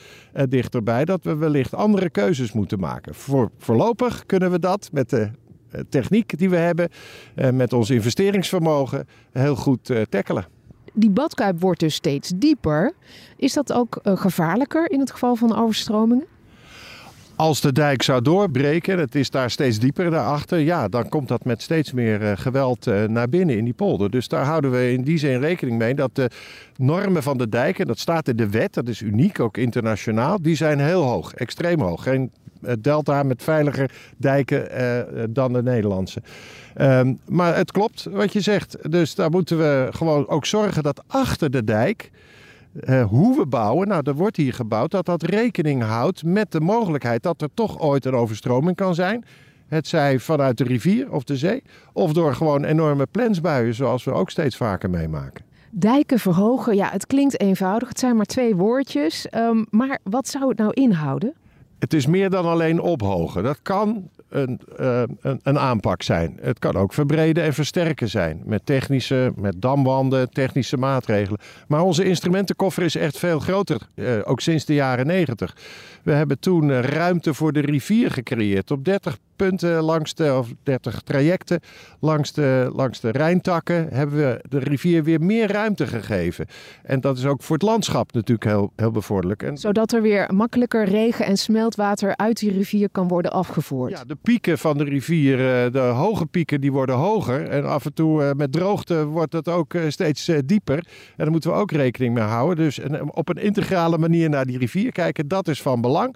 dichterbij 0.50 1.06
dat 1.06 1.24
we 1.24 1.36
wellicht 1.36 1.76
andere 1.76 2.10
keuzes 2.10 2.52
moeten 2.52 2.80
maken? 2.80 3.16
Voor, 3.16 3.52
voorlopig 3.58 4.26
kunnen 4.26 4.52
we 4.52 4.60
dat 4.60 4.90
met 4.92 5.10
de 5.10 5.30
techniek 5.90 6.38
die 6.38 6.50
we 6.50 6.56
hebben, 6.56 6.90
met 7.54 7.74
ons 7.74 7.90
investeringsvermogen, 7.90 9.08
heel 9.32 9.56
goed 9.56 9.92
tackelen 10.10 10.46
die 10.94 11.10
badkuip 11.10 11.62
wordt 11.62 11.80
dus 11.80 11.96
steeds 11.96 12.32
dieper. 12.36 12.94
Is 13.38 13.54
dat 13.54 13.74
ook 13.74 14.00
uh, 14.04 14.18
gevaarlijker 14.18 14.92
in 14.92 15.00
het 15.00 15.12
geval 15.12 15.36
van 15.36 15.56
overstromingen? 15.56 16.26
Als 17.36 17.62
de 17.62 17.72
dijk 17.72 18.02
zou 18.02 18.22
doorbreken, 18.22 19.00
het 19.00 19.16
is 19.16 19.30
daar 19.30 19.50
steeds 19.50 19.80
dieper 19.80 20.12
daarachter, 20.12 20.60
ja, 20.60 20.88
dan 20.88 21.10
komt 21.10 21.28
dat 21.28 21.46
met 21.46 21.62
steeds 21.62 21.92
meer 21.92 22.22
uh, 22.22 22.32
geweld 22.36 22.88
uh, 22.88 23.04
naar 23.04 23.30
binnen 23.30 23.58
in 23.58 23.64
die 23.64 23.74
polder. 23.74 24.10
Dus 24.10 24.28
daar 24.28 24.46
houden 24.46 24.72
we 24.72 24.92
in 24.92 25.04
die 25.04 25.18
zin 25.18 25.40
rekening 25.40 25.78
mee 25.78 25.94
dat 25.94 26.16
de 26.16 26.30
normen 26.78 27.24
van 27.24 27.38
de 27.38 27.50
dijken, 27.50 27.88
dat 27.88 28.00
staat 28.00 28.28
in 28.28 28.36
de 28.36 28.50
wet, 28.50 28.74
dat 28.74 28.88
is 28.88 29.02
uniek 29.02 29.40
ook 29.40 29.58
internationaal, 29.58 30.42
die 30.42 30.56
zijn 30.56 30.80
heel 30.80 31.04
hoog, 31.04 31.34
extreem 31.34 31.82
hoog. 31.82 32.04
Geen 32.04 32.32
delta 32.80 33.24
met 33.24 33.44
veiliger 33.44 33.92
dijken 34.18 34.82
uh, 34.82 35.24
dan 35.30 35.54
de 35.54 35.64
Nederlandse. 35.64 36.22
Um, 36.82 37.20
maar 37.28 37.56
het 37.56 37.72
klopt 37.72 38.08
wat 38.12 38.34
je 38.34 38.42
zegt. 38.42 38.92
Dus 38.92 39.16
daar 39.16 39.30
moeten 39.30 39.58
we 39.58 39.88
gewoon 39.92 40.28
ook 40.28 40.46
zorgen 40.46 40.84
dat 40.84 41.04
achter 41.08 41.52
de 41.52 41.64
dijk. 41.64 42.12
Hoe 43.08 43.38
we 43.38 43.46
bouwen, 43.46 43.88
nou 43.88 44.02
er 44.06 44.16
wordt 44.16 44.38
hier 44.38 44.54
gebouwd, 44.54 44.92
dat 44.92 45.06
dat 45.06 45.24
rekening 45.24 45.84
houdt 45.84 46.24
met 46.24 46.52
de 46.52 46.60
mogelijkheid 46.60 47.24
dat 47.24 47.42
er 47.42 47.50
toch 47.54 47.80
ooit 47.80 48.06
een 48.06 48.14
overstroming 48.14 48.76
kan 48.76 48.96
zijn. 48.96 49.26
Het 49.68 49.88
zij 49.88 50.20
vanuit 50.20 50.58
de 50.58 50.64
rivier 50.64 51.12
of 51.12 51.24
de 51.24 51.38
zee, 51.38 51.64
of 51.94 52.14
door 52.14 52.36
gewoon 52.36 52.64
enorme 52.64 53.08
plensbuien, 53.12 53.74
zoals 53.74 54.04
we 54.04 54.12
ook 54.12 54.30
steeds 54.30 54.58
vaker 54.58 54.90
meemaken. 54.90 55.46
Dijken 55.70 56.20
verhogen, 56.20 56.76
ja, 56.76 56.90
het 56.92 57.08
klinkt 57.08 57.42
eenvoudig. 57.42 57.90
Het 57.90 58.00
zijn 58.00 58.16
maar 58.16 58.26
twee 58.26 58.56
woordjes. 58.56 59.28
Um, 59.36 59.66
maar 59.70 60.00
wat 60.04 60.28
zou 60.28 60.48
het 60.48 60.58
nou 60.58 60.72
inhouden? 60.74 61.34
Het 61.82 61.94
is 61.94 62.06
meer 62.06 62.30
dan 62.30 62.46
alleen 62.46 62.80
ophogen. 62.80 63.44
Dat 63.44 63.60
kan 63.62 64.10
een, 64.30 64.60
uh, 64.80 65.04
een, 65.22 65.40
een, 65.44 65.60
aanpak 65.60 66.02
zijn. 66.02 66.38
Het 66.42 66.60
kan 66.60 66.76
ook 66.76 66.94
verbreden 66.94 67.44
en 67.44 67.54
versterken 67.54 68.10
zijn. 68.10 68.42
Met 68.46 68.66
technische, 68.66 69.34
met 69.36 69.62
damwanden, 69.62 70.30
technische 70.30 70.78
maatregelen. 70.78 71.40
Maar 71.68 71.82
onze 71.82 72.04
instrumentenkoffer 72.04 72.84
is 72.84 72.96
echt 72.96 73.18
veel 73.18 73.40
groter. 73.40 73.82
Uh, 73.96 74.20
ook 74.24 74.40
sinds 74.40 74.66
de 74.66 74.74
jaren 74.74 75.08
negentig. 75.08 75.56
We 76.04 76.12
hebben 76.12 76.40
toen 76.40 76.70
uh, 76.70 76.80
ruimte 76.80 77.34
voor 77.34 77.54
de 77.54 77.60
rivier 77.60 78.12
gecreëerd. 78.12 78.72
Op 78.72 78.86
30 78.86 79.18
punten 79.36 79.82
langs 79.82 80.14
de, 80.14 80.34
of 80.34 80.54
30 80.64 81.02
trajecten 81.02 81.60
langs 82.00 82.34
de, 82.34 82.72
langs 82.74 83.00
de 83.00 83.10
Rijntakken 83.10 83.88
hebben 83.92 84.18
we 84.18 84.44
de 84.50 84.60
rivier 84.60 85.04
weer 85.04 85.22
meer 85.22 85.52
ruimte 85.52 85.88
gegeven. 85.88 86.46
En 86.84 87.02
dat 87.02 87.18
is 87.18 87.26
ook 87.26 87.44
voor 87.44 87.56
het 87.56 87.66
landschap 87.66 88.14
natuurlijk 88.14 88.48
heel, 88.48 88.72
heel 88.76 88.92
bevorderlijk. 88.92 89.44
En... 89.44 89.58
Zodat 89.58 89.92
er 89.92 90.02
weer 90.02 90.34
makkelijker 90.34 90.86
regen 90.86 91.26
en 91.26 91.38
smeltwater 91.38 92.16
uit 92.16 92.40
die 92.40 92.52
rivier 92.52 92.90
kan 92.90 93.08
worden 93.08 93.32
afgevoerd. 93.32 93.92
Ja, 93.92 94.04
de 94.04 94.18
pieken 94.22 94.58
van 94.58 94.78
de 94.78 94.84
rivier, 94.84 95.38
de 95.72 95.80
hoge 95.80 96.26
pieken, 96.26 96.62
die 96.62 96.72
worden 96.72 96.96
hoger. 96.96 97.48
En 97.48 97.66
af 97.66 97.86
en 97.86 97.94
toe 97.94 98.34
met 98.36 98.52
droogte 98.52 99.06
wordt 99.06 99.34
het 99.34 99.48
ook 99.48 99.76
steeds 99.88 100.32
dieper. 100.46 100.78
En 100.78 100.84
daar 101.16 101.32
moeten 101.32 101.50
we 101.50 101.56
ook 101.56 101.72
rekening 101.72 102.14
mee 102.14 102.24
houden. 102.24 102.64
Dus 102.64 102.80
op 103.08 103.30
een 103.30 103.42
integrale 103.42 103.98
manier 103.98 104.30
naar 104.30 104.46
die 104.46 104.58
rivier 104.58 104.92
kijken, 104.92 105.28
dat 105.28 105.48
is 105.48 105.62
van 105.62 105.82
belang. 105.82 106.16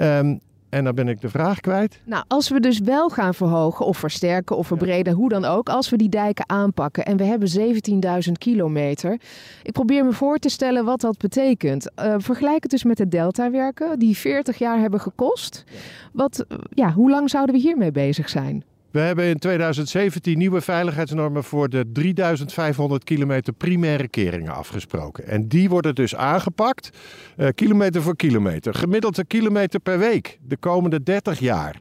Um, 0.00 0.40
en 0.72 0.84
dan 0.84 0.94
ben 0.94 1.08
ik 1.08 1.20
de 1.20 1.28
vraag 1.28 1.60
kwijt. 1.60 2.00
Nou, 2.04 2.24
als 2.28 2.48
we 2.48 2.60
dus 2.60 2.78
wel 2.78 3.08
gaan 3.08 3.34
verhogen 3.34 3.86
of 3.86 3.98
versterken 3.98 4.56
of 4.56 4.66
verbreden, 4.66 5.14
hoe 5.14 5.28
dan 5.28 5.44
ook, 5.44 5.68
als 5.68 5.88
we 5.90 5.96
die 5.96 6.08
dijken 6.08 6.48
aanpakken 6.48 7.04
en 7.04 7.16
we 7.16 7.24
hebben 7.24 7.48
17.000 8.26 8.32
kilometer. 8.38 9.20
Ik 9.62 9.72
probeer 9.72 10.04
me 10.04 10.12
voor 10.12 10.38
te 10.38 10.48
stellen 10.48 10.84
wat 10.84 11.00
dat 11.00 11.18
betekent. 11.18 11.90
Uh, 11.96 12.14
vergelijk 12.18 12.62
het 12.62 12.70
dus 12.70 12.84
met 12.84 12.96
de 12.96 13.08
deltawerken, 13.08 13.98
die 13.98 14.16
40 14.16 14.58
jaar 14.58 14.78
hebben 14.78 15.00
gekost. 15.00 15.64
Wat, 16.12 16.44
ja, 16.70 16.92
hoe 16.92 17.10
lang 17.10 17.30
zouden 17.30 17.54
we 17.54 17.60
hiermee 17.60 17.90
bezig 17.90 18.28
zijn? 18.28 18.64
We 18.92 19.00
hebben 19.00 19.24
in 19.24 19.38
2017 19.38 20.38
nieuwe 20.38 20.60
veiligheidsnormen 20.60 21.44
voor 21.44 21.68
de 21.68 21.92
3500 21.92 23.04
kilometer 23.04 23.52
primaire 23.52 24.08
keringen 24.08 24.54
afgesproken. 24.54 25.26
En 25.26 25.48
die 25.48 25.68
worden 25.68 25.94
dus 25.94 26.16
aangepakt, 26.16 26.90
uh, 27.36 27.48
kilometer 27.54 28.02
voor 28.02 28.16
kilometer. 28.16 28.74
Gemiddeld 28.74 29.18
een 29.18 29.26
kilometer 29.26 29.80
per 29.80 29.98
week 29.98 30.38
de 30.42 30.56
komende 30.56 31.02
30 31.02 31.38
jaar. 31.38 31.80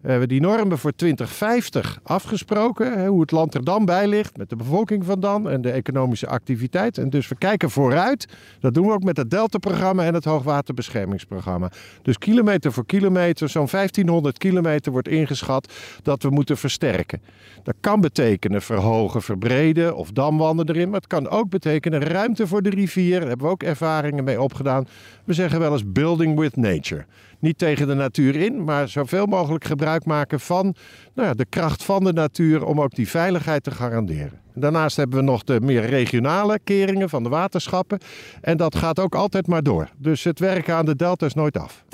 We 0.00 0.10
hebben 0.10 0.28
die 0.28 0.40
normen 0.40 0.78
voor 0.78 0.92
2050 0.92 2.00
afgesproken, 2.02 3.06
hoe 3.06 3.20
het 3.20 3.30
land 3.30 3.54
er 3.54 3.64
dan 3.64 3.84
bij 3.84 4.06
ligt, 4.06 4.36
met 4.36 4.48
de 4.48 4.56
bevolking 4.56 5.04
van 5.04 5.20
dan 5.20 5.50
en 5.50 5.62
de 5.62 5.70
economische 5.70 6.26
activiteit. 6.26 6.98
En 6.98 7.10
dus 7.10 7.28
we 7.28 7.34
kijken 7.34 7.70
vooruit. 7.70 8.28
Dat 8.60 8.74
doen 8.74 8.86
we 8.86 8.92
ook 8.92 9.02
met 9.02 9.16
het 9.16 9.30
Delta-programma 9.30 10.04
en 10.04 10.14
het 10.14 10.24
Hoogwaterbeschermingsprogramma. 10.24 11.70
Dus 12.02 12.18
kilometer 12.18 12.72
voor 12.72 12.86
kilometer, 12.86 13.48
zo'n 13.48 13.68
1500 13.70 14.38
kilometer 14.38 14.92
wordt 14.92 15.08
ingeschat 15.08 15.72
dat 16.02 16.22
we 16.22 16.30
moeten 16.30 16.56
versterken. 16.56 17.22
Dat 17.62 17.74
kan 17.80 18.00
betekenen 18.00 18.62
verhogen, 18.62 19.22
verbreden 19.22 19.96
of 19.96 20.10
damwanden 20.10 20.68
erin, 20.68 20.90
maar 20.90 21.00
het 21.00 21.08
kan 21.08 21.28
ook 21.28 21.48
betekenen 21.48 22.02
ruimte 22.02 22.46
voor 22.46 22.62
de 22.62 22.70
rivier. 22.70 23.18
Daar 23.18 23.28
hebben 23.28 23.46
we 23.46 23.52
ook 23.52 23.62
ervaringen 23.62 24.24
mee 24.24 24.40
opgedaan. 24.40 24.88
We 25.24 25.32
zeggen 25.32 25.60
wel 25.60 25.72
eens 25.72 25.92
building 25.92 26.38
with 26.38 26.56
nature 26.56 27.04
niet 27.40 27.58
tegen 27.58 27.86
de 27.86 27.94
natuur 27.94 28.36
in, 28.36 28.64
maar 28.64 28.88
zoveel 28.88 29.26
mogelijk 29.26 29.64
gebruik 29.64 30.04
maken 30.04 30.40
van 30.40 30.74
nou 31.14 31.28
ja, 31.28 31.34
de 31.34 31.46
kracht 31.48 31.84
van 31.84 32.04
de 32.04 32.12
natuur 32.12 32.64
om 32.64 32.80
ook 32.80 32.94
die 32.94 33.08
veiligheid 33.08 33.62
te 33.62 33.70
garanderen. 33.70 34.40
Daarnaast 34.54 34.96
hebben 34.96 35.18
we 35.18 35.24
nog 35.24 35.44
de 35.44 35.60
meer 35.60 35.84
regionale 35.86 36.58
keringen 36.64 37.08
van 37.08 37.22
de 37.22 37.28
waterschappen. 37.28 37.98
En 38.40 38.56
dat 38.56 38.76
gaat 38.76 38.98
ook 38.98 39.14
altijd 39.14 39.46
maar 39.46 39.62
door. 39.62 39.88
Dus 39.96 40.24
het 40.24 40.38
werken 40.38 40.74
aan 40.74 40.86
de 40.86 40.96
delta 40.96 41.26
is 41.26 41.34
nooit 41.34 41.58
af. 41.58 41.84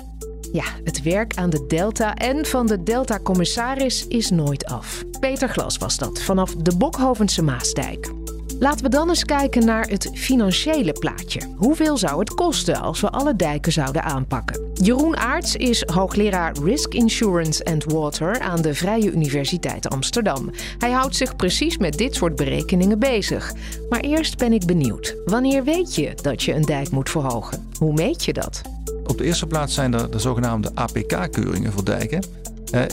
Ja, 0.51 0.63
het 0.83 1.01
werk 1.01 1.35
aan 1.35 1.49
de 1.49 1.65
Delta 1.67 2.15
en 2.15 2.45
van 2.45 2.67
de 2.67 2.83
Delta-commissaris 2.83 4.07
is 4.07 4.29
nooit 4.29 4.65
af. 4.65 5.03
Peter 5.19 5.49
Glas 5.49 5.77
was 5.77 5.97
dat 5.97 6.21
vanaf 6.21 6.55
de 6.55 6.77
Bokhovense 6.77 7.43
Maasdijk. 7.43 8.16
Laten 8.59 8.83
we 8.83 8.89
dan 8.89 9.09
eens 9.09 9.25
kijken 9.25 9.65
naar 9.65 9.87
het 9.87 10.09
financiële 10.13 10.91
plaatje. 10.91 11.39
Hoeveel 11.55 11.97
zou 11.97 12.19
het 12.19 12.33
kosten 12.33 12.81
als 12.81 13.01
we 13.01 13.09
alle 13.09 13.35
dijken 13.35 13.71
zouden 13.71 14.03
aanpakken? 14.03 14.61
Jeroen 14.73 15.17
Aarts 15.17 15.55
is 15.55 15.83
hoogleraar 15.85 16.57
Risk 16.63 16.93
Insurance 16.93 17.65
and 17.65 17.83
Water 17.83 18.39
aan 18.39 18.61
de 18.61 18.73
Vrije 18.73 19.11
Universiteit 19.11 19.89
Amsterdam. 19.89 20.51
Hij 20.77 20.91
houdt 20.91 21.15
zich 21.15 21.35
precies 21.35 21.77
met 21.77 21.97
dit 21.97 22.15
soort 22.15 22.35
berekeningen 22.35 22.99
bezig. 22.99 23.53
Maar 23.89 23.99
eerst 23.99 24.37
ben 24.37 24.53
ik 24.53 24.65
benieuwd. 24.65 25.15
Wanneer 25.25 25.63
weet 25.63 25.95
je 25.95 26.13
dat 26.21 26.43
je 26.43 26.53
een 26.53 26.65
dijk 26.65 26.89
moet 26.91 27.09
verhogen? 27.09 27.67
Hoe 27.79 27.93
meet 27.93 28.25
je 28.25 28.33
dat? 28.33 28.61
Op 29.07 29.17
de 29.17 29.23
eerste 29.23 29.47
plaats 29.47 29.73
zijn 29.73 29.93
er 29.93 30.11
de 30.11 30.19
zogenaamde 30.19 30.71
APK-keuringen 30.73 31.71
voor 31.71 31.85
dijken. 31.85 32.23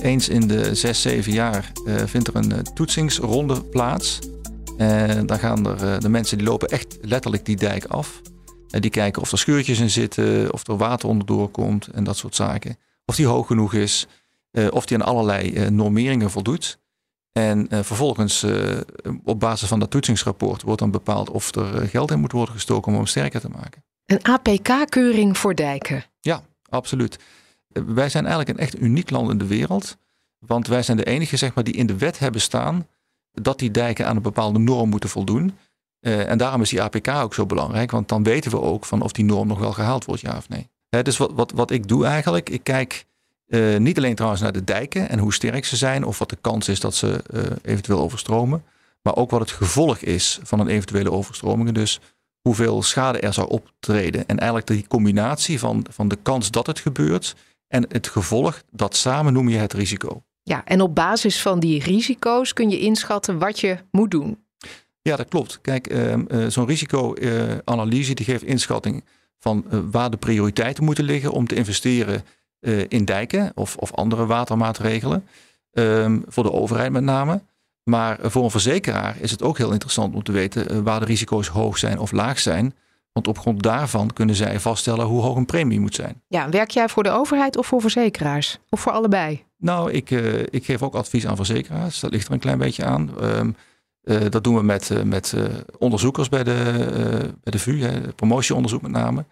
eens 0.02 0.28
in 0.28 0.49
de 0.49 0.75
6, 0.75 1.02
7 1.02 1.33
jaar 1.33 1.73
eh, 1.87 1.94
vindt 2.06 2.28
er 2.28 2.37
een 2.37 2.52
eh, 2.52 2.59
toetsingsronde 2.59 3.62
plaats. 3.62 4.18
En 4.76 5.26
dan 5.26 5.38
gaan 5.38 5.66
er 5.66 5.92
eh, 5.92 5.98
de 5.98 6.08
mensen 6.08 6.38
die 6.38 6.46
lopen 6.46 6.68
echt 6.68 6.98
letterlijk 7.00 7.44
die 7.44 7.56
dijk 7.56 7.84
af. 7.84 8.20
En 8.70 8.80
die 8.80 8.90
kijken 8.90 9.22
of 9.22 9.32
er 9.32 9.38
scheurtjes 9.38 9.78
in 9.78 9.90
zitten, 9.90 10.52
of 10.52 10.68
er 10.68 10.76
water 10.76 11.08
onderdoor 11.08 11.48
komt 11.48 11.86
en 11.86 12.04
dat 12.04 12.16
soort 12.16 12.34
zaken. 12.34 12.76
Of 13.04 13.16
die 13.16 13.26
hoog 13.26 13.46
genoeg 13.46 13.74
is, 13.74 14.06
eh, 14.50 14.66
of 14.70 14.86
die 14.86 14.96
aan 14.96 15.06
allerlei 15.06 15.52
eh, 15.52 15.68
normeringen 15.68 16.30
voldoet. 16.30 16.78
En 17.32 17.66
vervolgens, 17.70 18.46
op 19.24 19.40
basis 19.40 19.68
van 19.68 19.78
dat 19.78 19.90
toetsingsrapport, 19.90 20.62
wordt 20.62 20.80
dan 20.80 20.90
bepaald 20.90 21.30
of 21.30 21.54
er 21.54 21.88
geld 21.88 22.10
in 22.10 22.20
moet 22.20 22.32
worden 22.32 22.54
gestoken 22.54 22.92
om 22.92 22.98
hem 22.98 23.06
sterker 23.06 23.40
te 23.40 23.48
maken. 23.48 23.84
Een 24.06 24.24
APK-keuring 24.24 25.38
voor 25.38 25.54
dijken? 25.54 26.04
Ja, 26.20 26.42
absoluut. 26.68 27.18
wij 27.68 28.08
zijn 28.08 28.26
eigenlijk 28.26 28.58
een 28.58 28.64
echt 28.64 28.80
uniek 28.80 29.10
land 29.10 29.30
in 29.30 29.38
de 29.38 29.46
wereld. 29.46 29.96
Want 30.38 30.66
wij 30.66 30.82
zijn 30.82 30.96
de 30.96 31.04
enige 31.04 31.36
zeg 31.36 31.54
maar, 31.54 31.64
die 31.64 31.74
in 31.74 31.86
de 31.86 31.98
wet 31.98 32.18
hebben 32.18 32.40
staan 32.40 32.86
dat 33.34 33.58
die 33.58 33.70
dijken 33.70 34.06
aan 34.06 34.16
een 34.16 34.22
bepaalde 34.22 34.58
norm 34.58 34.88
moeten 34.88 35.08
voldoen. 35.08 35.56
Uh, 36.00 36.30
en 36.30 36.38
daarom 36.38 36.60
is 36.60 36.68
die 36.68 36.82
APK 36.82 37.08
ook 37.08 37.34
zo 37.34 37.46
belangrijk, 37.46 37.90
want 37.90 38.08
dan 38.08 38.22
weten 38.22 38.50
we 38.50 38.60
ook 38.60 38.84
van 38.84 39.02
of 39.02 39.12
die 39.12 39.24
norm 39.24 39.48
nog 39.48 39.58
wel 39.58 39.72
gehaald 39.72 40.04
wordt, 40.04 40.20
ja 40.20 40.36
of 40.36 40.48
nee. 40.48 40.68
Dus 41.02 41.16
wat, 41.16 41.32
wat, 41.32 41.52
wat 41.52 41.70
ik 41.70 41.88
doe 41.88 42.06
eigenlijk, 42.06 42.50
ik 42.50 42.64
kijk 42.64 43.06
uh, 43.46 43.76
niet 43.76 43.96
alleen 43.96 44.14
trouwens 44.14 44.42
naar 44.42 44.52
de 44.52 44.64
dijken 44.64 45.08
en 45.08 45.18
hoe 45.18 45.34
sterk 45.34 45.64
ze 45.64 45.76
zijn, 45.76 46.04
of 46.04 46.18
wat 46.18 46.28
de 46.28 46.38
kans 46.40 46.68
is 46.68 46.80
dat 46.80 46.94
ze 46.94 47.24
uh, 47.34 47.42
eventueel 47.62 48.00
overstromen, 48.00 48.64
maar 49.02 49.16
ook 49.16 49.30
wat 49.30 49.40
het 49.40 49.50
gevolg 49.50 49.98
is 49.98 50.38
van 50.42 50.60
een 50.60 50.68
eventuele 50.68 51.10
overstroming. 51.10 51.72
Dus 51.72 52.00
hoeveel 52.40 52.82
schade 52.82 53.18
er 53.18 53.32
zou 53.32 53.48
optreden. 53.48 54.28
En 54.28 54.38
eigenlijk 54.38 54.66
die 54.66 54.86
combinatie 54.86 55.58
van, 55.58 55.86
van 55.90 56.08
de 56.08 56.18
kans 56.22 56.50
dat 56.50 56.66
het 56.66 56.78
gebeurt 56.78 57.34
en 57.68 57.86
het 57.88 58.08
gevolg, 58.08 58.62
dat 58.70 58.96
samen 58.96 59.32
noem 59.32 59.48
je 59.48 59.56
het 59.56 59.72
risico. 59.72 60.22
Ja, 60.46 60.64
en 60.64 60.80
op 60.80 60.94
basis 60.94 61.42
van 61.42 61.60
die 61.60 61.82
risico's 61.82 62.52
kun 62.52 62.70
je 62.70 62.78
inschatten 62.78 63.38
wat 63.38 63.60
je 63.60 63.76
moet 63.90 64.10
doen. 64.10 64.44
Ja, 65.02 65.16
dat 65.16 65.28
klopt. 65.28 65.58
Kijk, 65.60 65.86
ehm, 65.86 66.24
eh, 66.28 66.46
zo'n 66.46 66.66
risicoanalyse 66.66 68.14
die 68.14 68.24
geeft 68.24 68.42
inschatting 68.42 69.04
van 69.38 69.64
eh, 69.70 69.78
waar 69.90 70.10
de 70.10 70.16
prioriteiten 70.16 70.84
moeten 70.84 71.04
liggen 71.04 71.32
om 71.32 71.46
te 71.46 71.54
investeren 71.54 72.24
eh, 72.60 72.84
in 72.88 73.04
dijken 73.04 73.52
of, 73.54 73.76
of 73.76 73.92
andere 73.92 74.26
watermaatregelen. 74.26 75.26
Ehm, 75.72 76.20
voor 76.26 76.42
de 76.42 76.52
overheid 76.52 76.92
met 76.92 77.02
name. 77.02 77.42
Maar 77.82 78.18
voor 78.22 78.44
een 78.44 78.50
verzekeraar 78.50 79.16
is 79.20 79.30
het 79.30 79.42
ook 79.42 79.58
heel 79.58 79.72
interessant 79.72 80.14
om 80.14 80.22
te 80.22 80.32
weten 80.32 80.84
waar 80.84 81.00
de 81.00 81.06
risico's 81.06 81.48
hoog 81.48 81.78
zijn 81.78 81.98
of 81.98 82.12
laag 82.12 82.38
zijn. 82.38 82.74
Want 83.14 83.28
op 83.28 83.38
grond 83.38 83.62
daarvan 83.62 84.12
kunnen 84.12 84.35
zij 84.35 84.61
vaststellen 84.61 85.06
hoe 85.06 85.23
hoog 85.23 85.37
een 85.37 85.47
premie 85.47 85.80
moet 85.80 85.94
zijn. 85.94 86.23
Ja, 86.28 86.49
werk 86.49 86.71
jij 86.71 86.88
voor 86.88 87.02
de 87.02 87.11
overheid 87.11 87.56
of 87.56 87.66
voor 87.66 87.80
verzekeraars? 87.80 88.59
Of 88.71 88.80
voor 88.80 88.92
allebei? 88.92 89.44
Nou, 89.56 89.90
ik, 89.90 90.11
uh, 90.11 90.40
ik 90.40 90.64
geef 90.64 90.83
ook 90.83 90.94
advies 90.94 91.26
aan 91.26 91.37
verzekeraars. 91.37 92.00
Dat 92.00 92.11
ligt 92.11 92.26
er 92.26 92.33
een 92.33 92.38
klein 92.38 92.59
beetje 92.59 92.85
aan. 92.85 93.11
Um, 93.23 93.56
uh, 94.04 94.21
dat 94.30 94.44
doen 94.44 94.54
we 94.54 94.62
met, 94.62 94.90
uh, 94.90 95.02
met 95.02 95.35
onderzoekers 95.78 96.28
bij 96.28 96.44
de, 96.44 96.54
bij 97.42 97.52
de 97.52 97.59
VU, 97.59 97.83
hè, 97.83 98.12
promotieonderzoek 98.12 98.83
met 98.83 98.90
name. 98.90 99.25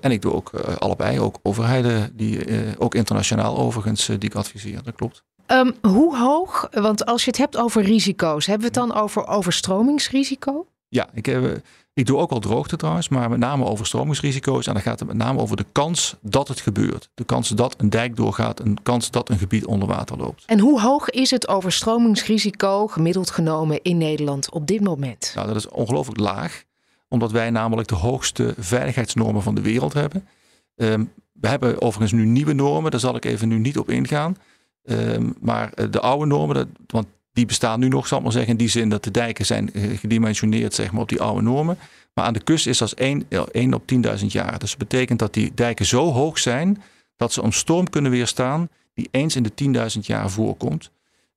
en 0.00 0.10
ik 0.10 0.22
doe 0.22 0.32
ook 0.32 0.50
allebei, 0.78 1.20
ook 1.20 1.38
overheden, 1.42 2.16
die, 2.16 2.46
ook 2.78 2.94
internationaal 2.94 3.58
overigens, 3.58 4.06
die 4.06 4.18
ik 4.18 4.34
adviseer. 4.34 4.82
Dat 4.82 4.94
klopt. 4.94 5.24
Um, 5.46 5.74
hoe 5.80 6.18
hoog, 6.18 6.68
want 6.72 7.06
als 7.06 7.24
je 7.24 7.30
het 7.30 7.38
hebt 7.38 7.56
over 7.56 7.82
risico's, 7.82 8.46
hebben 8.46 8.72
we 8.72 8.78
het 8.78 8.88
dan 8.88 9.00
over 9.02 9.26
overstromingsrisico? 9.26 10.66
Ja, 10.88 11.08
ik 11.12 11.26
heb, 11.26 11.60
ik 11.96 12.06
doe 12.06 12.18
ook 12.18 12.30
al 12.30 12.38
droogte 12.38 12.76
trouwens, 12.76 13.08
maar 13.08 13.30
met 13.30 13.38
name 13.38 13.64
overstromingsrisico's. 13.64 14.66
En 14.66 14.72
dan 14.72 14.82
gaat 14.82 14.98
het 14.98 15.08
met 15.08 15.16
name 15.16 15.40
over 15.40 15.56
de 15.56 15.66
kans 15.72 16.16
dat 16.20 16.48
het 16.48 16.60
gebeurt. 16.60 17.08
De 17.14 17.24
kans 17.24 17.48
dat 17.48 17.74
een 17.78 17.90
dijk 17.90 18.16
doorgaat, 18.16 18.60
een 18.60 18.82
kans 18.82 19.10
dat 19.10 19.28
een 19.28 19.38
gebied 19.38 19.66
onder 19.66 19.88
water 19.88 20.16
loopt. 20.16 20.42
En 20.46 20.58
hoe 20.58 20.80
hoog 20.80 21.10
is 21.10 21.30
het 21.30 21.48
overstromingsrisico 21.48 22.86
gemiddeld 22.86 23.30
genomen 23.30 23.82
in 23.82 23.98
Nederland 23.98 24.50
op 24.50 24.66
dit 24.66 24.80
moment? 24.80 25.32
Nou, 25.34 25.46
dat 25.46 25.56
is 25.56 25.68
ongelooflijk 25.68 26.20
laag, 26.20 26.64
omdat 27.08 27.32
wij 27.32 27.50
namelijk 27.50 27.88
de 27.88 27.94
hoogste 27.94 28.54
veiligheidsnormen 28.58 29.42
van 29.42 29.54
de 29.54 29.60
wereld 29.62 29.92
hebben. 29.92 30.28
Um, 30.74 31.12
we 31.32 31.48
hebben 31.48 31.82
overigens 31.82 32.12
nu 32.20 32.24
nieuwe 32.24 32.52
normen, 32.52 32.90
daar 32.90 33.00
zal 33.00 33.16
ik 33.16 33.24
even 33.24 33.48
nu 33.48 33.58
niet 33.58 33.78
op 33.78 33.90
ingaan. 33.90 34.36
Um, 34.82 35.34
maar 35.40 35.72
eh, 35.72 35.86
de 35.90 36.00
oude 36.00 36.26
normen, 36.26 36.56
dat, 36.56 36.68
want 36.86 37.06
die 37.36 37.46
bestaan 37.46 37.80
nu 37.80 37.88
nog, 37.88 38.06
zal 38.06 38.18
ik 38.18 38.24
maar 38.24 38.32
zeggen, 38.32 38.50
in 38.50 38.56
die 38.56 38.68
zin 38.68 38.88
dat 38.88 39.04
de 39.04 39.10
dijken 39.10 39.46
zijn 39.46 39.72
eh, 39.72 39.98
gedimensioneerd 39.98 40.74
zeg 40.74 40.92
maar, 40.92 41.02
op 41.02 41.08
die 41.08 41.20
oude 41.20 41.42
normen. 41.42 41.78
Maar 42.14 42.24
aan 42.24 42.32
de 42.32 42.42
kust 42.42 42.66
is 42.66 42.78
dat 42.78 42.92
1, 42.92 43.26
1 43.52 43.74
op 43.74 43.82
10.000 43.94 44.26
jaar. 44.26 44.58
Dus 44.58 44.70
dat 44.70 44.78
betekent 44.78 45.18
dat 45.18 45.34
die 45.34 45.52
dijken 45.54 45.86
zo 45.86 46.12
hoog 46.12 46.38
zijn 46.38 46.82
dat 47.16 47.32
ze 47.32 47.42
een 47.42 47.52
storm 47.52 47.90
kunnen 47.90 48.10
weerstaan 48.10 48.68
die 48.94 49.08
eens 49.10 49.36
in 49.36 49.42
de 49.42 49.90
10.000 49.94 50.00
jaar 50.00 50.30
voorkomt. 50.30 50.90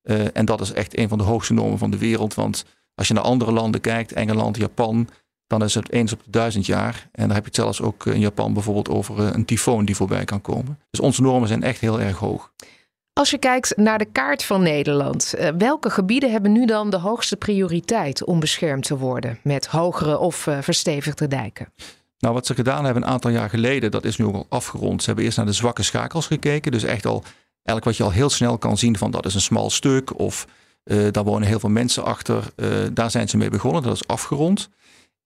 Uh, 0.03 0.38
en 0.38 0.46
dat 0.46 0.62
is 0.62 0.72
echt 0.72 0.98
een 0.98 1.10
van 1.10 1.18
de 1.18 1.24
hoogste 1.24 1.53
normen 1.53 1.77
van 1.77 1.91
de 1.91 1.98
wereld. 1.98 2.34
Want 2.34 2.65
als 2.96 3.08
je 3.08 3.13
naar 3.13 3.24
andere 3.24 3.51
landen 3.51 3.82
kijkt, 3.82 4.13
Engeland, 4.13 4.58
Japan, 4.58 5.10
dan 5.48 5.63
is 5.63 5.74
het 5.74 5.91
eens 5.91 6.13
op 6.13 6.24
de 6.24 6.32
duizend 6.32 6.65
jaar. 6.65 7.10
En 7.12 7.27
dan 7.27 7.36
heb 7.36 7.41
je 7.41 7.48
het 7.48 7.56
zelfs 7.56 7.82
ook 7.82 8.06
in 8.06 8.20
Japan 8.20 8.53
bijvoorbeeld 8.53 8.89
over 8.89 9.20
een 9.20 9.46
tyfoon 9.46 9.86
die 9.86 9.96
voorbij 9.96 10.25
kan 10.25 10.41
komen. 10.41 10.79
Dus 10.89 11.00
onze 11.00 11.22
normen 11.22 11.48
zijn 11.48 11.63
echt 11.63 11.79
heel 11.79 12.01
erg 12.01 12.18
hoog. 12.18 12.51
Als 13.13 13.30
je 13.30 13.38
kijkt 13.38 13.78
naar 13.78 13.98
de 13.98 14.06
kaart 14.06 14.44
van 14.44 14.62
Nederland, 14.62 15.34
eh, 15.34 15.50
welke 15.58 15.89
gebieden 15.89 16.32
hebben 16.32 16.51
nu 16.51 16.66
dan 16.66 16.89
de 16.89 16.98
hoogste 16.98 17.36
prioriteit 17.36 18.24
om 18.24 18.39
beschermd 18.39 18.86
te 18.86 18.98
worden 18.98 19.39
met 19.44 19.68
hogere 19.68 20.18
of 20.18 20.48
uh, 20.48 20.58
verstevigde 20.62 21.28
dijken? 21.28 21.74
Nou, 22.20 22.34
wat 22.34 22.46
ze 22.46 22.54
gedaan 22.54 22.86
hebben 22.86 23.04
een 23.04 23.10
aantal 23.10 23.32
jaar 23.32 23.50
geleden, 23.50 23.92
dat 23.92 24.06
is 24.06 24.18
nu 24.18 24.25
ook 24.25 24.36
al 24.36 24.46
afgerond. 24.50 25.00
Ze 25.00 25.06
hebben 25.06 25.25
eerst 25.25 25.38
naar 25.38 25.46
de 25.46 25.54
zwakke 25.54 25.84
schakels 25.84 26.28
gekeken. 26.28 26.72
Dus 26.72 26.84
echt 26.84 27.06
al, 27.06 27.24
eigenlijk 27.54 27.86
wat 27.86 27.98
je 27.98 28.04
al 28.04 28.12
heel 28.12 28.30
snel 28.30 28.58
kan 28.58 28.78
zien 28.78 28.98
van 28.98 29.12
dat 29.12 29.25
is 29.25 29.36
een 29.36 29.42
smal 29.42 29.70
stuk 29.70 30.20
of 30.20 30.48
uh, 30.84 31.08
daar 31.12 31.24
wonen 31.24 31.48
heel 31.48 31.60
veel 31.60 31.70
mensen 31.70 32.04
achter. 32.04 32.44
Daar 32.94 33.12
zijn 33.12 33.30
ze 33.30 33.38
mee 33.38 33.50
begonnen, 33.50 33.84
dat 33.84 33.94
is 33.94 34.08
afgerond. 34.08 34.70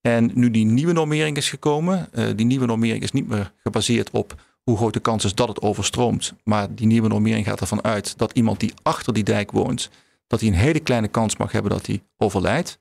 En 0.01 0.31
nu 0.33 0.51
die 0.51 0.65
nieuwe 0.65 0.93
normering 0.93 1.37
is 1.37 1.49
gekomen, 1.49 2.09
uh, 2.13 2.25
die 2.35 2.45
nieuwe 2.45 2.65
normering 2.65 3.03
is 3.03 3.11
niet 3.11 3.27
meer 3.27 3.51
gebaseerd 3.57 4.09
op 4.11 4.35
hoe 4.63 4.77
groot 4.77 4.93
de 4.93 4.99
kans 4.99 5.25
is 5.25 5.35
dat 5.35 5.47
het 5.47 5.61
overstroomt. 5.61 6.33
Maar 6.43 6.75
die 6.75 6.87
nieuwe 6.87 7.07
normering 7.07 7.45
gaat 7.45 7.59
ervan 7.59 7.83
uit 7.83 8.17
dat 8.17 8.31
iemand 8.31 8.59
die 8.59 8.73
achter 8.81 9.13
die 9.13 9.23
dijk 9.23 9.51
woont, 9.51 9.89
dat 10.27 10.39
hij 10.39 10.49
een 10.49 10.55
hele 10.55 10.79
kleine 10.79 11.07
kans 11.07 11.37
mag 11.37 11.51
hebben 11.51 11.71
dat 11.71 11.85
hij 11.85 12.03
overlijdt. 12.17 12.79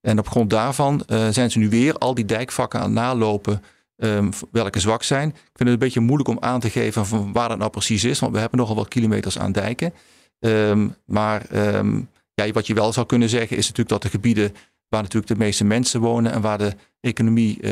En 0.00 0.18
op 0.18 0.28
grond 0.28 0.50
daarvan 0.50 1.02
uh, 1.06 1.28
zijn 1.28 1.50
ze 1.50 1.58
nu 1.58 1.68
weer 1.68 1.94
al 1.94 2.14
die 2.14 2.24
dijkvakken 2.24 2.80
aan 2.80 2.84
het 2.84 2.94
nalopen 2.94 3.62
um, 3.96 4.30
welke 4.50 4.80
zwak 4.80 5.02
zijn. 5.02 5.28
Ik 5.28 5.34
vind 5.34 5.58
het 5.58 5.68
een 5.68 5.78
beetje 5.78 6.00
moeilijk 6.00 6.28
om 6.28 6.36
aan 6.40 6.60
te 6.60 6.70
geven 6.70 7.06
van 7.06 7.32
waar 7.32 7.48
dat 7.48 7.58
nou 7.58 7.70
precies 7.70 8.04
is, 8.04 8.18
want 8.18 8.32
we 8.32 8.38
hebben 8.38 8.58
nogal 8.58 8.76
wat 8.76 8.88
kilometers 8.88 9.38
aan 9.38 9.52
dijken. 9.52 9.92
Ehm, 10.38 10.88
maar 11.04 11.46
ehm, 11.50 12.00
ja, 12.34 12.50
wat 12.52 12.66
je 12.66 12.74
wel 12.74 12.92
zou 12.92 13.06
kunnen 13.06 13.28
zeggen 13.28 13.56
is 13.56 13.62
natuurlijk 13.62 13.88
dat 13.88 14.02
de 14.02 14.08
gebieden 14.08 14.54
waar 14.92 15.02
natuurlijk 15.02 15.32
de 15.32 15.44
meeste 15.44 15.64
mensen 15.64 16.00
wonen 16.00 16.32
en 16.32 16.40
waar 16.40 16.58
de, 16.58 16.72
economie, 17.00 17.58
uh, 17.60 17.70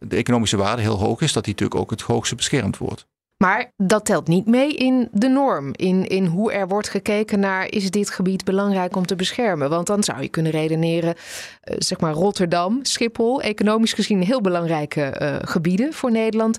de 0.00 0.16
economische 0.16 0.56
waarde 0.56 0.82
heel 0.82 0.98
hoog 0.98 1.20
is, 1.20 1.32
dat 1.32 1.44
die 1.44 1.52
natuurlijk 1.52 1.80
ook 1.80 1.90
het 1.90 2.00
hoogste 2.00 2.34
beschermd 2.34 2.78
wordt. 2.78 3.06
Maar 3.36 3.72
dat 3.76 4.04
telt 4.04 4.28
niet 4.28 4.46
mee 4.46 4.74
in 4.74 5.08
de 5.12 5.28
norm, 5.28 5.70
in, 5.72 6.06
in 6.06 6.26
hoe 6.26 6.52
er 6.52 6.68
wordt 6.68 6.88
gekeken 6.88 7.40
naar 7.40 7.70
is 7.70 7.90
dit 7.90 8.10
gebied 8.10 8.44
belangrijk 8.44 8.96
om 8.96 9.06
te 9.06 9.16
beschermen. 9.16 9.70
Want 9.70 9.86
dan 9.86 10.02
zou 10.02 10.22
je 10.22 10.28
kunnen 10.28 10.52
redeneren, 10.52 11.14
uh, 11.14 11.74
zeg 11.78 12.00
maar 12.00 12.12
Rotterdam, 12.12 12.78
Schiphol, 12.82 13.42
economisch 13.42 13.92
gezien 13.92 14.22
heel 14.22 14.40
belangrijke 14.40 15.40
gebieden 15.44 15.92
voor 15.92 16.10
Nederland. 16.10 16.58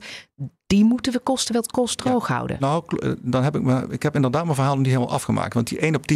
Die 0.75 0.85
moeten 0.85 1.13
we 1.13 1.19
kosten 1.19 1.53
wel 1.53 1.63
kost 1.71 1.97
droog 1.97 2.27
houden. 2.27 2.57
Nou, 2.59 2.83
dan 3.21 3.43
heb 3.43 3.55
ik, 3.55 3.61
me, 3.61 3.85
ik 3.89 4.03
heb 4.03 4.15
inderdaad 4.15 4.43
mijn 4.43 4.55
verhaal 4.55 4.77
niet 4.77 4.85
helemaal 4.85 5.09
afgemaakt. 5.09 5.53
Want 5.53 5.67
die 5.67 5.79
1 5.79 5.95
op 5.95 6.11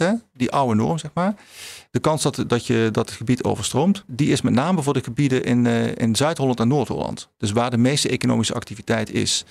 10.000, 0.00 0.26
die 0.32 0.50
oude 0.50 0.74
norm 0.74 0.98
zeg 0.98 1.10
maar, 1.14 1.34
de 1.90 1.98
kans 1.98 2.22
dat, 2.22 2.44
dat, 2.46 2.66
je, 2.66 2.88
dat 2.92 3.08
het 3.08 3.16
gebied 3.16 3.44
overstroomt, 3.44 4.04
die 4.06 4.32
is 4.32 4.40
met 4.40 4.52
name 4.52 4.82
voor 4.82 4.92
de 4.92 5.02
gebieden 5.02 5.44
in, 5.44 5.64
uh, 5.64 5.96
in 5.96 6.16
Zuid-Holland 6.16 6.60
en 6.60 6.68
Noord-Holland. 6.68 7.28
Dus 7.36 7.52
waar 7.52 7.70
de 7.70 7.76
meeste 7.76 8.08
economische 8.08 8.54
activiteit 8.54 9.12
is. 9.12 9.44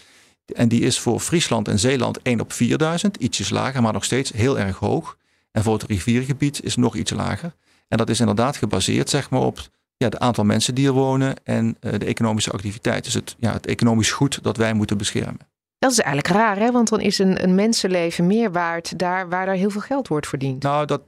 En 0.56 0.68
die 0.68 0.82
is 0.82 1.00
voor 1.00 1.20
Friesland 1.20 1.68
en 1.68 1.80
Zeeland 1.80 2.22
1 2.22 2.40
op 2.40 2.54
4000, 2.54 3.18
ietsjes 3.18 3.50
lager, 3.50 3.82
maar 3.82 3.94
nog 3.94 4.04
steeds 4.04 4.32
heel 4.32 4.60
erg 4.60 4.78
hoog. 4.78 5.18
En 5.52 5.64
voor 5.64 5.74
het 5.74 5.84
riviergebied 5.84 6.64
is 6.64 6.76
nog 6.76 6.96
iets 6.96 7.12
lager. 7.12 7.56
En 7.88 7.98
dat 7.98 8.10
is 8.10 8.20
inderdaad 8.20 8.58
gebaseerd 8.58 9.10
zeg 9.10 9.30
maar, 9.30 9.42
op 9.42 9.70
ja, 9.98 10.06
het 10.06 10.20
aantal 10.20 10.44
mensen 10.44 10.76
die 10.76 10.88
er 10.88 10.94
wonen 10.94 11.36
en 11.44 11.78
uh, 11.82 11.92
de 11.92 12.06
economische 12.06 12.52
activiteit. 12.52 13.04
Dus 13.04 13.14
het, 13.14 13.36
ja, 13.40 13.54
het 13.54 13.66
economisch 13.66 14.12
goed 14.12 14.44
dat 14.44 14.58
wij 14.58 14.74
moeten 14.74 14.98
beschermen. 14.98 15.40
Dat 15.80 15.92
is 15.92 16.00
eigenlijk 16.00 16.36
raar, 16.36 16.58
hè? 16.58 16.72
want 16.72 16.90
dan 16.90 17.00
is 17.00 17.20
een, 17.20 17.44
een 17.44 17.56
mensenleven 17.56 18.28
meer 18.28 18.52
waard 18.52 19.00
daar 19.00 19.30
waar 19.30 19.46
daar 19.46 19.56
heel 19.56 19.70
veel 19.70 19.82
geld 19.82 20.08
wordt 20.08 20.28
verdiend. 20.28 20.64
Nou, 20.64 20.86
dat, 20.86 21.02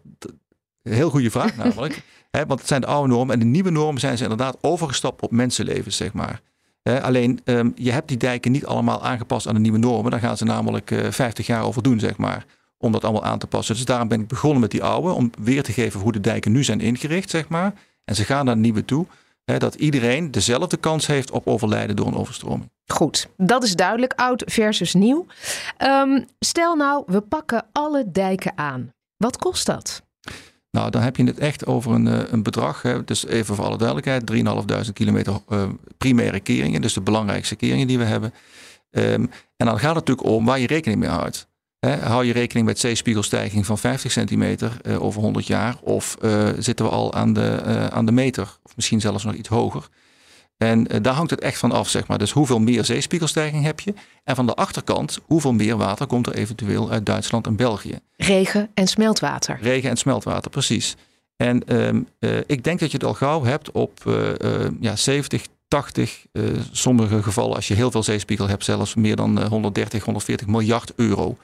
heel 0.81 1.09
goede 1.09 1.31
vraag 1.31 1.55
namelijk. 1.63 2.01
hè, 2.31 2.45
want 2.45 2.59
het 2.59 2.67
zijn 2.69 2.81
de 2.81 2.87
oude 2.87 3.13
normen 3.13 3.33
en 3.33 3.39
de 3.39 3.45
nieuwe 3.45 3.69
normen 3.69 4.01
zijn 4.01 4.17
ze 4.17 4.23
inderdaad 4.23 4.57
overgestapt 4.61 5.21
op 5.21 5.31
mensenlevens, 5.31 5.97
zeg 5.97 6.13
maar 6.13 6.41
alleen 6.97 7.39
um, 7.45 7.71
je 7.75 7.91
hebt 7.91 8.07
die 8.07 8.17
dijken 8.17 8.51
niet 8.51 8.65
allemaal 8.65 9.03
aangepast 9.03 9.47
aan 9.47 9.53
de 9.53 9.59
nieuwe 9.59 9.77
normen. 9.77 10.11
Daar 10.11 10.19
gaan 10.19 10.37
ze 10.37 10.45
namelijk 10.45 10.91
uh, 10.91 11.05
eh, 11.05 11.11
50 11.11 11.47
jaar 11.47 11.63
over 11.63 11.83
doen, 11.83 11.99
zeg 11.99 12.17
maar. 12.17 12.45
Om 12.77 12.91
dat 12.91 13.03
allemaal 13.03 13.23
aan 13.23 13.39
te 13.39 13.47
passen. 13.47 13.75
Dus 13.75 13.85
daarom 13.85 14.07
ben 14.07 14.21
ik 14.21 14.27
begonnen 14.27 14.59
met 14.59 14.71
die 14.71 14.83
oude. 14.83 15.11
Om 15.11 15.31
weer 15.39 15.63
te 15.63 15.71
geven 15.71 15.99
hoe 15.99 16.11
de 16.11 16.19
dijken 16.19 16.51
nu 16.51 16.63
zijn 16.63 16.79
ingericht, 16.79 17.29
zeg 17.29 17.47
maar. 17.47 17.73
En 18.09 18.15
ze 18.15 18.23
gaan 18.23 18.45
naar 18.45 18.57
nieuwe 18.57 18.85
toe. 18.85 19.05
dat 19.45 19.75
iedereen 19.75 20.31
dezelfde 20.31 20.77
kans 20.77 21.07
heeft 21.07 21.31
op 21.31 21.47
overlijden 21.47 21.95
door 21.95 22.07
een 22.07 22.15
overstroming. 22.15 22.69
Goed, 22.85 23.29
dat 23.37 23.63
is 23.63 23.75
duidelijk. 23.75 24.13
Oud 24.13 24.43
versus 24.45 24.93
nieuw. 24.93 25.25
Um, 25.83 26.25
stel 26.39 26.75
nou, 26.75 27.03
we 27.05 27.21
pakken 27.21 27.65
alle 27.71 28.11
dijken 28.11 28.51
aan. 28.55 28.93
Wat 29.17 29.37
kost 29.37 29.65
dat? 29.65 30.03
Nou, 30.71 30.89
dan 30.89 31.01
heb 31.01 31.15
je 31.15 31.23
het 31.23 31.37
echt 31.37 31.65
over 31.65 31.91
een, 31.91 32.07
eh, 32.07 32.31
een 32.31 32.43
bedrag. 32.43 32.81
Hè. 32.81 33.03
Dus 33.03 33.25
even 33.25 33.55
voor 33.55 33.65
alle 33.65 33.77
duidelijkheid: 33.77 34.25
3.500 34.25 34.93
kilometer 34.93 35.33
uh, 35.49 35.63
primaire 35.97 36.39
keringen. 36.39 36.81
Dus 36.81 36.93
de 36.93 37.01
belangrijkste 37.01 37.55
keringen 37.55 37.87
die 37.87 37.97
we 37.97 38.03
hebben. 38.03 38.33
Um, 38.91 39.31
en 39.57 39.65
dan 39.65 39.79
gaat 39.79 39.95
het 39.95 40.07
natuurlijk 40.07 40.27
om 40.27 40.45
waar 40.45 40.59
je 40.59 40.67
rekening 40.67 40.99
mee 40.99 41.09
houdt. 41.09 41.48
He, 41.79 41.95
hou 41.95 42.25
je 42.25 42.33
rekening 42.33 42.67
met 42.67 42.79
zeespiegelstijging 42.79 43.65
van 43.65 43.77
50 43.77 44.11
centimeter 44.11 44.77
uh, 44.83 45.03
over 45.03 45.21
100 45.21 45.47
jaar? 45.47 45.75
Of 45.81 46.17
uh, 46.21 46.49
zitten 46.57 46.85
we 46.85 46.91
al 46.91 47.13
aan 47.13 47.33
de, 47.33 47.59
uh, 47.65 47.87
aan 47.87 48.05
de 48.05 48.11
meter? 48.11 48.57
Of 48.63 48.75
misschien 48.75 49.01
zelfs 49.01 49.23
nog 49.23 49.33
iets 49.33 49.49
hoger? 49.49 49.87
En 50.57 50.83
daar 50.83 51.13
hangt 51.13 51.31
het 51.31 51.39
echt 51.39 51.57
van 51.57 51.71
af, 51.71 51.89
zeg 51.89 52.07
maar. 52.07 52.17
Dus 52.17 52.31
hoeveel 52.31 52.59
meer 52.59 52.85
zeespiegelstijging 52.85 53.63
heb 53.63 53.79
je? 53.79 53.93
En 54.23 54.35
van 54.35 54.45
de 54.45 54.53
achterkant, 54.53 55.19
hoeveel 55.25 55.53
meer 55.53 55.77
water 55.77 56.07
komt 56.07 56.27
er 56.27 56.33
eventueel 56.33 56.91
uit 56.91 57.05
Duitsland 57.05 57.47
en 57.47 57.55
België? 57.55 57.99
Regen 58.15 58.69
en 58.73 58.87
smeltwater. 58.87 59.57
Regen 59.61 59.89
en 59.89 59.97
smeltwater, 59.97 60.51
precies. 60.51 60.95
En 61.35 61.75
um, 61.75 62.07
uh, 62.19 62.37
ik 62.45 62.63
denk 62.63 62.79
dat 62.79 62.91
je 62.91 62.97
het 62.97 63.05
al 63.05 63.13
gauw 63.13 63.43
hebt 63.43 63.71
op 63.71 63.99
ja, 64.79 64.95
70, 64.95 65.45
80, 65.67 66.25
sommige 66.71 67.23
gevallen, 67.23 67.55
als 67.55 67.67
je 67.67 67.73
heel 67.73 67.91
veel 67.91 68.03
zeespiegel 68.03 68.47
hebt, 68.47 68.63
zelfs 68.63 68.95
meer 68.95 69.15
dan 69.15 69.43
130, 69.43 70.03
140 70.03 70.47
miljard 70.47 70.93
euro 70.95 71.37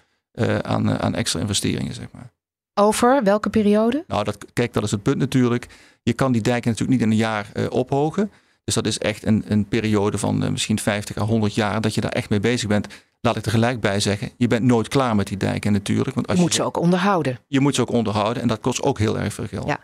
aan, 0.61 0.99
aan 0.99 1.15
extra 1.15 1.39
investeringen, 1.39 1.93
zeg 1.93 2.07
maar. 2.11 2.33
Over 2.73 3.23
welke 3.23 3.49
periode? 3.49 4.03
Nou, 4.07 4.23
dat, 4.23 4.37
kijk, 4.53 4.73
dat 4.73 4.83
is 4.83 4.91
het 4.91 5.03
punt 5.03 5.17
natuurlijk. 5.17 5.67
Je 6.03 6.13
kan 6.13 6.31
die 6.31 6.41
dijken 6.41 6.71
natuurlijk 6.71 6.99
niet 6.99 7.07
in 7.07 7.13
een 7.13 7.23
jaar 7.23 7.51
ophogen. 7.69 8.31
Dus 8.63 8.73
dat 8.73 8.85
is 8.85 8.97
echt 8.97 9.25
een, 9.25 9.43
een 9.47 9.67
periode 9.67 10.17
van 10.17 10.51
misschien 10.51 10.79
50 10.79 11.17
à 11.17 11.25
100 11.25 11.55
jaar 11.55 11.81
dat 11.81 11.95
je 11.95 12.01
daar 12.01 12.11
echt 12.11 12.29
mee 12.29 12.39
bezig 12.39 12.67
bent. 12.67 12.87
Laat 13.21 13.35
ik 13.35 13.45
er 13.45 13.51
gelijk 13.51 13.79
bij 13.79 13.99
zeggen, 13.99 14.31
je 14.37 14.47
bent 14.47 14.63
nooit 14.63 14.87
klaar 14.87 15.15
met 15.15 15.27
die 15.27 15.37
dijken 15.37 15.71
natuurlijk. 15.71 16.15
Want 16.15 16.27
als 16.27 16.35
je 16.35 16.41
moet 16.41 16.53
je, 16.53 16.61
ze 16.61 16.65
ook 16.65 16.77
onderhouden. 16.77 17.39
Je 17.47 17.59
moet 17.59 17.75
ze 17.75 17.81
ook 17.81 17.91
onderhouden 17.91 18.41
en 18.41 18.47
dat 18.47 18.59
kost 18.59 18.81
ook 18.83 18.99
heel 18.99 19.19
erg 19.19 19.33
veel 19.33 19.47
geld. 19.47 19.67
Ja. 19.67 19.79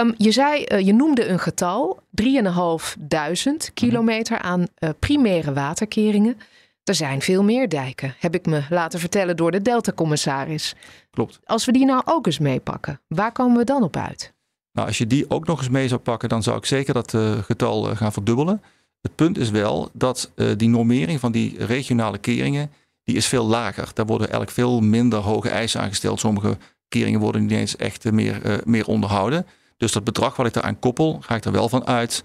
Um, 0.00 0.14
je 0.16 0.30
zei, 0.30 0.64
uh, 0.68 0.80
je 0.80 0.92
noemde 0.92 1.28
een 1.28 1.38
getal, 1.38 2.02
3.500 2.22 3.72
kilometer 3.74 4.38
aan 4.38 4.60
uh, 4.78 4.90
primaire 4.98 5.52
waterkeringen. 5.52 6.40
Er 6.84 6.94
zijn 6.94 7.22
veel 7.22 7.42
meer 7.42 7.68
dijken, 7.68 8.14
heb 8.18 8.34
ik 8.34 8.46
me 8.46 8.64
laten 8.70 9.00
vertellen 9.00 9.36
door 9.36 9.50
de 9.50 9.62
Delta-commissaris. 9.62 10.74
Klopt. 11.10 11.40
Als 11.44 11.64
we 11.64 11.72
die 11.72 11.84
nou 11.84 12.02
ook 12.04 12.26
eens 12.26 12.38
meepakken, 12.38 13.00
waar 13.08 13.32
komen 13.32 13.58
we 13.58 13.64
dan 13.64 13.82
op 13.82 13.96
uit? 13.96 14.32
Nou, 14.72 14.86
als 14.88 14.98
je 14.98 15.06
die 15.06 15.30
ook 15.30 15.46
nog 15.46 15.58
eens 15.58 15.68
mee 15.68 15.88
zou 15.88 16.00
pakken, 16.00 16.28
dan 16.28 16.42
zou 16.42 16.56
ik 16.56 16.64
zeker 16.64 16.94
dat 16.94 17.12
uh, 17.12 17.38
getal 17.38 17.90
uh, 17.90 17.96
gaan 17.96 18.12
verdubbelen. 18.12 18.62
Het 19.00 19.14
punt 19.14 19.38
is 19.38 19.50
wel 19.50 19.90
dat 19.92 20.32
uh, 20.34 20.50
die 20.56 20.68
normering 20.68 21.20
van 21.20 21.32
die 21.32 21.64
regionale 21.64 22.18
keringen, 22.18 22.70
die 23.04 23.16
is 23.16 23.26
veel 23.26 23.44
lager. 23.44 23.90
Daar 23.94 24.06
worden 24.06 24.28
eigenlijk 24.28 24.56
veel 24.56 24.80
minder 24.80 25.18
hoge 25.18 25.48
eisen 25.48 25.80
aangesteld. 25.80 26.20
Sommige 26.20 26.58
keringen 26.88 27.20
worden 27.20 27.42
niet 27.42 27.50
eens 27.50 27.76
echt 27.76 28.12
meer, 28.12 28.62
meer 28.64 28.86
onderhouden. 28.86 29.46
Dus 29.76 29.92
dat 29.92 30.04
bedrag 30.04 30.36
wat 30.36 30.46
ik 30.46 30.52
daaraan 30.52 30.78
koppel, 30.78 31.18
ga 31.20 31.34
ik 31.34 31.44
er 31.44 31.52
wel 31.52 31.68
van 31.68 31.86
uit 31.86 32.24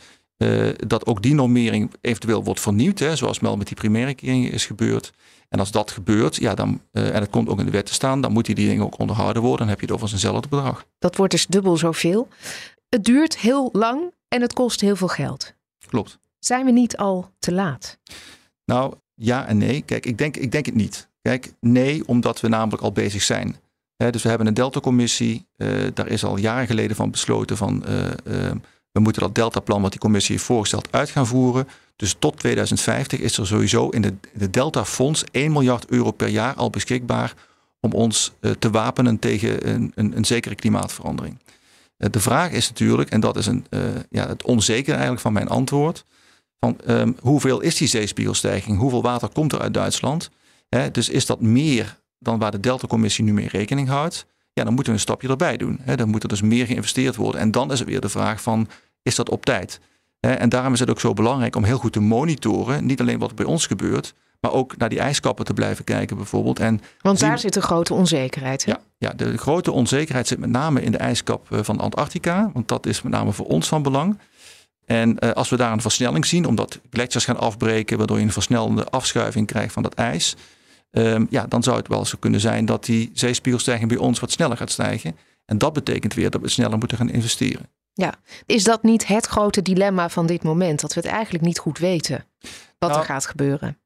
dat 0.87 1.05
ook 1.05 1.21
die 1.21 1.33
normering 1.33 1.93
eventueel 2.01 2.43
wordt 2.43 2.59
vernieuwd. 2.59 2.99
Hè, 2.99 3.15
zoals 3.15 3.39
wel 3.39 3.57
met 3.57 3.67
die 3.67 3.75
primaire 3.75 4.13
keringen 4.13 4.51
is 4.51 4.65
gebeurd. 4.65 5.13
En 5.49 5.59
als 5.59 5.71
dat 5.71 5.91
gebeurt, 5.91 6.35
ja, 6.35 6.55
dan, 6.55 6.81
uh, 6.91 7.15
en 7.15 7.21
het 7.21 7.29
komt 7.29 7.49
ook 7.49 7.59
in 7.59 7.65
de 7.65 7.71
wet 7.71 7.85
te 7.85 7.93
staan, 7.93 8.21
dan 8.21 8.31
moeten 8.31 8.55
die 8.55 8.67
dingen 8.67 8.85
ook 8.85 8.99
onderhouden 8.99 9.41
worden. 9.41 9.59
Dan 9.59 9.67
heb 9.67 9.79
je 9.79 9.85
het 9.85 9.95
over 9.95 10.11
eenzelfde 10.11 10.47
bedrag. 10.47 10.85
Dat 10.99 11.15
wordt 11.15 11.31
dus 11.31 11.45
dubbel 11.47 11.77
zoveel. 11.77 12.27
Het 12.89 13.03
duurt 13.03 13.37
heel 13.37 13.69
lang 13.71 14.13
en 14.27 14.41
het 14.41 14.53
kost 14.53 14.81
heel 14.81 14.95
veel 14.95 15.07
geld. 15.07 15.53
Klopt. 15.87 16.19
Zijn 16.39 16.65
we 16.65 16.71
niet 16.71 16.97
al 16.97 17.31
te 17.39 17.51
laat? 17.51 17.97
Nou, 18.65 18.93
ja 19.13 19.47
en 19.47 19.57
nee. 19.57 19.81
Kijk, 19.81 20.05
ik 20.05 20.17
denk, 20.17 20.37
ik 20.37 20.51
denk 20.51 20.65
het 20.65 20.75
niet. 20.75 21.09
Kijk, 21.21 21.53
nee, 21.59 22.07
omdat 22.07 22.39
we 22.41 22.47
namelijk 22.47 22.83
al 22.83 22.91
bezig 22.91 23.21
zijn. 23.21 23.55
He, 23.95 24.11
dus 24.11 24.23
we 24.23 24.29
hebben 24.29 24.47
een 24.47 24.53
Delta-commissie. 24.53 25.47
Uh, 25.57 25.87
daar 25.93 26.07
is 26.07 26.23
al 26.23 26.37
jaren 26.37 26.67
geleden 26.67 26.95
van 26.95 27.11
besloten 27.11 27.57
van... 27.57 27.85
We 28.95 29.01
moeten 29.01 29.21
dat 29.21 29.35
deltaplan 29.35 29.81
wat 29.81 29.91
die 29.91 29.99
commissie 29.99 30.35
heeft 30.35 30.47
voorgesteld 30.47 30.87
uit 30.91 31.09
gaan 31.09 31.27
voeren. 31.27 31.67
Dus 31.95 32.15
tot 32.19 32.37
2050 32.37 33.19
is 33.19 33.37
er 33.37 33.47
sowieso 33.47 33.89
in 33.89 34.01
de, 34.01 34.13
de 34.33 34.49
Delta-fonds 34.49 35.23
1 35.31 35.51
miljard 35.51 35.89
euro 35.89 36.11
per 36.11 36.27
jaar 36.27 36.53
al 36.53 36.69
beschikbaar 36.69 37.33
om 37.79 37.91
ons 37.91 38.33
uh, 38.41 38.51
te 38.51 38.69
wapenen 38.69 39.19
tegen 39.19 39.69
een, 39.69 39.91
een, 39.95 40.17
een 40.17 40.25
zekere 40.25 40.55
klimaatverandering. 40.55 41.39
Uh, 41.97 42.09
de 42.11 42.19
vraag 42.19 42.51
is 42.51 42.67
natuurlijk, 42.67 43.09
en 43.09 43.19
dat 43.19 43.37
is 43.37 43.45
een, 43.45 43.65
uh, 43.69 43.79
ja, 44.09 44.27
het 44.27 44.43
onzeker 44.43 44.91
eigenlijk 44.91 45.21
van 45.21 45.33
mijn 45.33 45.47
antwoord, 45.47 46.05
van 46.59 46.77
um, 46.87 47.15
hoeveel 47.19 47.61
is 47.61 47.77
die 47.77 47.87
zeespiegelstijging? 47.87 48.77
Hoeveel 48.77 49.01
water 49.01 49.29
komt 49.29 49.53
er 49.53 49.59
uit 49.59 49.73
Duitsland? 49.73 50.29
Dus 50.91 51.09
is 51.09 51.25
dat 51.25 51.41
meer 51.41 51.99
dan 52.19 52.39
waar 52.39 52.51
de 52.51 52.59
Delta-commissie 52.59 53.23
nu 53.23 53.33
mee 53.33 53.47
rekening 53.47 53.87
houdt? 53.87 54.25
Ja, 54.55 54.63
dan 54.63 54.73
moeten 54.73 54.93
we 54.93 54.99
een 54.99 55.05
stapje 55.05 55.27
erbij 55.27 55.57
doen. 55.57 55.79
Hè. 55.81 55.95
Dan 55.95 56.09
moet 56.09 56.23
er 56.23 56.29
dus 56.29 56.41
meer 56.41 56.65
geïnvesteerd 56.65 57.15
worden. 57.15 57.41
En 57.41 57.51
dan 57.51 57.71
is 57.71 57.79
het 57.79 57.87
weer 57.87 58.01
de 58.01 58.09
vraag 58.09 58.41
van, 58.41 58.67
is 59.01 59.15
dat 59.15 59.29
op 59.29 59.45
tijd? 59.45 59.79
En 60.19 60.49
daarom 60.49 60.73
is 60.73 60.79
het 60.79 60.89
ook 60.89 60.99
zo 60.99 61.13
belangrijk 61.13 61.55
om 61.55 61.63
heel 61.63 61.77
goed 61.77 61.93
te 61.93 61.99
monitoren. 61.99 62.85
Niet 62.85 62.99
alleen 62.99 63.19
wat 63.19 63.29
er 63.29 63.35
bij 63.35 63.45
ons 63.45 63.67
gebeurt, 63.67 64.13
maar 64.39 64.51
ook 64.51 64.77
naar 64.77 64.89
die 64.89 64.99
ijskappen 64.99 65.45
te 65.45 65.53
blijven 65.53 65.83
kijken 65.83 66.17
bijvoorbeeld. 66.17 66.59
En 66.59 66.81
Want 67.01 67.19
daar 67.19 67.39
zit 67.39 67.55
een 67.55 67.61
grote 67.61 67.93
onzekerheid. 67.93 68.65
Hè? 68.65 68.71
Ja, 68.71 68.79
ja, 68.97 69.13
de 69.13 69.37
grote 69.37 69.71
onzekerheid 69.71 70.27
zit 70.27 70.39
met 70.39 70.49
name 70.49 70.81
in 70.81 70.91
de 70.91 70.97
ijskap 70.97 71.51
eh, 71.51 71.59
van 71.61 71.79
Antarctica. 71.79 72.49
Want 72.53 72.67
dat 72.67 72.85
is 72.85 73.01
met 73.01 73.11
name 73.11 73.31
voor 73.31 73.45
ons 73.45 73.67
van 73.67 73.83
belang. 73.83 74.19
En 74.85 75.17
uh, 75.19 75.31
als 75.31 75.49
we 75.49 75.57
daar 75.57 75.71
een 75.71 75.81
versnelling 75.81 76.25
zien, 76.25 76.45
omdat 76.45 76.79
gletsjers 76.91 77.25
gaan 77.25 77.39
afbreken, 77.39 77.97
waardoor 77.97 78.17
je 78.17 78.23
een 78.23 78.31
versnellende 78.31 78.85
afschuiving 78.85 79.47
krijgt 79.47 79.73
van 79.73 79.83
dat 79.83 79.93
ijs. 79.93 80.35
Um, 80.91 81.27
ja, 81.29 81.45
dan 81.45 81.63
zou 81.63 81.77
het 81.77 81.87
wel 81.87 82.05
zo 82.05 82.17
kunnen 82.19 82.39
zijn 82.39 82.65
dat 82.65 82.85
die 82.85 83.11
zeespiegelstijging 83.13 83.89
bij 83.89 83.97
ons 83.97 84.19
wat 84.19 84.31
sneller 84.31 84.57
gaat 84.57 84.71
stijgen. 84.71 85.17
En 85.45 85.57
dat 85.57 85.73
betekent 85.73 86.13
weer 86.13 86.29
dat 86.29 86.41
we 86.41 86.49
sneller 86.49 86.77
moeten 86.77 86.97
gaan 86.97 87.09
investeren. 87.09 87.69
Ja, 87.93 88.13
is 88.45 88.63
dat 88.63 88.83
niet 88.83 89.07
het 89.07 89.25
grote 89.25 89.61
dilemma 89.61 90.09
van 90.09 90.25
dit 90.25 90.43
moment? 90.43 90.81
Dat 90.81 90.93
we 90.93 90.99
het 90.99 91.09
eigenlijk 91.09 91.43
niet 91.43 91.59
goed 91.59 91.77
weten 91.77 92.25
wat 92.79 92.89
nou, 92.89 93.01
er 93.01 93.05
gaat 93.05 93.25
gebeuren? 93.25 93.77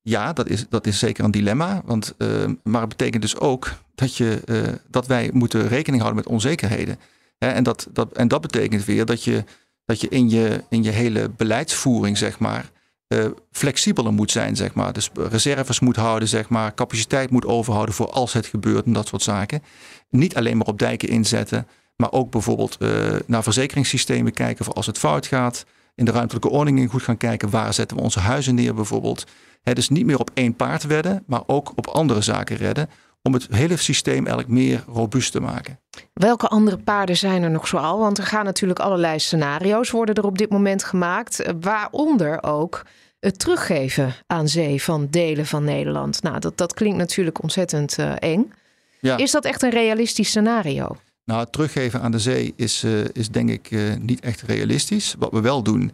Ja, 0.00 0.32
dat 0.32 0.48
is, 0.48 0.68
dat 0.68 0.86
is 0.86 0.98
zeker 0.98 1.24
een 1.24 1.30
dilemma. 1.30 1.82
Want, 1.84 2.14
uh, 2.18 2.44
maar 2.62 2.80
het 2.80 2.88
betekent 2.88 3.22
dus 3.22 3.38
ook 3.38 3.72
dat, 3.94 4.16
je, 4.16 4.42
uh, 4.46 4.72
dat 4.88 5.06
wij 5.06 5.30
moeten 5.32 5.68
rekening 5.68 6.02
houden 6.02 6.22
met 6.24 6.32
onzekerheden. 6.32 6.98
Hè, 7.38 7.48
en, 7.48 7.62
dat, 7.62 7.88
dat, 7.92 8.12
en 8.12 8.28
dat 8.28 8.40
betekent 8.40 8.84
weer 8.84 9.04
dat 9.04 9.24
je, 9.24 9.44
dat 9.84 10.00
je 10.00 10.08
in 10.08 10.30
je, 10.30 10.64
in 10.68 10.82
je 10.82 10.90
hele 10.90 11.28
beleidsvoering, 11.28 12.18
zeg 12.18 12.38
maar, 12.38 12.70
uh, 13.08 13.24
flexibeler 13.50 14.12
moet 14.12 14.30
zijn, 14.30 14.56
zeg 14.56 14.74
maar. 14.74 14.92
Dus 14.92 15.10
reserves 15.14 15.80
moet 15.80 15.96
houden, 15.96 16.28
zeg 16.28 16.48
maar. 16.48 16.74
Capaciteit 16.74 17.30
moet 17.30 17.46
overhouden 17.46 17.94
voor 17.94 18.10
als 18.10 18.32
het 18.32 18.46
gebeurt 18.46 18.86
en 18.86 18.92
dat 18.92 19.08
soort 19.08 19.22
zaken. 19.22 19.62
Niet 20.10 20.36
alleen 20.36 20.56
maar 20.56 20.66
op 20.66 20.78
dijken 20.78 21.08
inzetten, 21.08 21.66
maar 21.96 22.12
ook 22.12 22.30
bijvoorbeeld 22.30 22.76
uh, 22.78 23.16
naar 23.26 23.42
verzekeringssystemen 23.42 24.32
kijken 24.32 24.64
voor 24.64 24.74
als 24.74 24.86
het 24.86 24.98
fout 24.98 25.26
gaat. 25.26 25.64
In 25.94 26.04
de 26.04 26.10
ruimtelijke 26.10 26.48
ordening 26.50 26.90
goed 26.90 27.02
gaan 27.02 27.16
kijken 27.16 27.50
waar 27.50 27.74
zetten 27.74 27.96
we 27.96 28.02
onze 28.02 28.20
huizen 28.20 28.54
neer 28.54 28.74
bijvoorbeeld. 28.74 29.24
He, 29.62 29.74
dus 29.74 29.88
niet 29.88 30.06
meer 30.06 30.18
op 30.18 30.30
één 30.34 30.54
paard 30.54 30.82
wedden, 30.82 31.22
maar 31.26 31.42
ook 31.46 31.72
op 31.76 31.86
andere 31.86 32.20
zaken 32.20 32.56
redden. 32.56 32.88
Om 33.26 33.32
het 33.32 33.46
hele 33.50 33.76
systeem 33.76 34.26
eigenlijk 34.26 34.48
meer 34.48 34.84
robuust 34.86 35.32
te 35.32 35.40
maken. 35.40 35.80
Welke 36.12 36.48
andere 36.48 36.78
paarden 36.78 37.16
zijn 37.16 37.42
er 37.42 37.50
nog 37.50 37.66
zoal? 37.66 37.98
Want 37.98 38.18
er 38.18 38.24
gaan 38.24 38.44
natuurlijk 38.44 38.80
allerlei 38.80 39.18
scenario's 39.18 39.90
worden 39.90 40.14
er 40.14 40.24
op 40.24 40.38
dit 40.38 40.50
moment 40.50 40.84
gemaakt. 40.84 41.44
Waaronder 41.60 42.42
ook 42.42 42.82
het 43.20 43.38
teruggeven 43.38 44.14
aan 44.26 44.48
zee 44.48 44.82
van 44.82 45.06
delen 45.10 45.46
van 45.46 45.64
Nederland. 45.64 46.22
Nou, 46.22 46.38
dat, 46.38 46.58
dat 46.58 46.74
klinkt 46.74 46.96
natuurlijk 46.96 47.42
ontzettend 47.42 47.98
uh, 47.98 48.12
eng. 48.18 48.52
Ja. 49.00 49.16
Is 49.16 49.30
dat 49.30 49.44
echt 49.44 49.62
een 49.62 49.70
realistisch 49.70 50.28
scenario? 50.28 50.96
Nou, 51.24 51.40
het 51.40 51.52
teruggeven 51.52 52.00
aan 52.00 52.10
de 52.10 52.18
zee 52.18 52.52
is, 52.56 52.84
uh, 52.84 53.04
is 53.12 53.28
denk 53.28 53.50
ik 53.50 53.70
uh, 53.70 53.94
niet 53.98 54.20
echt 54.20 54.42
realistisch. 54.42 55.14
Wat 55.18 55.32
we 55.32 55.40
wel 55.40 55.62
doen, 55.62 55.92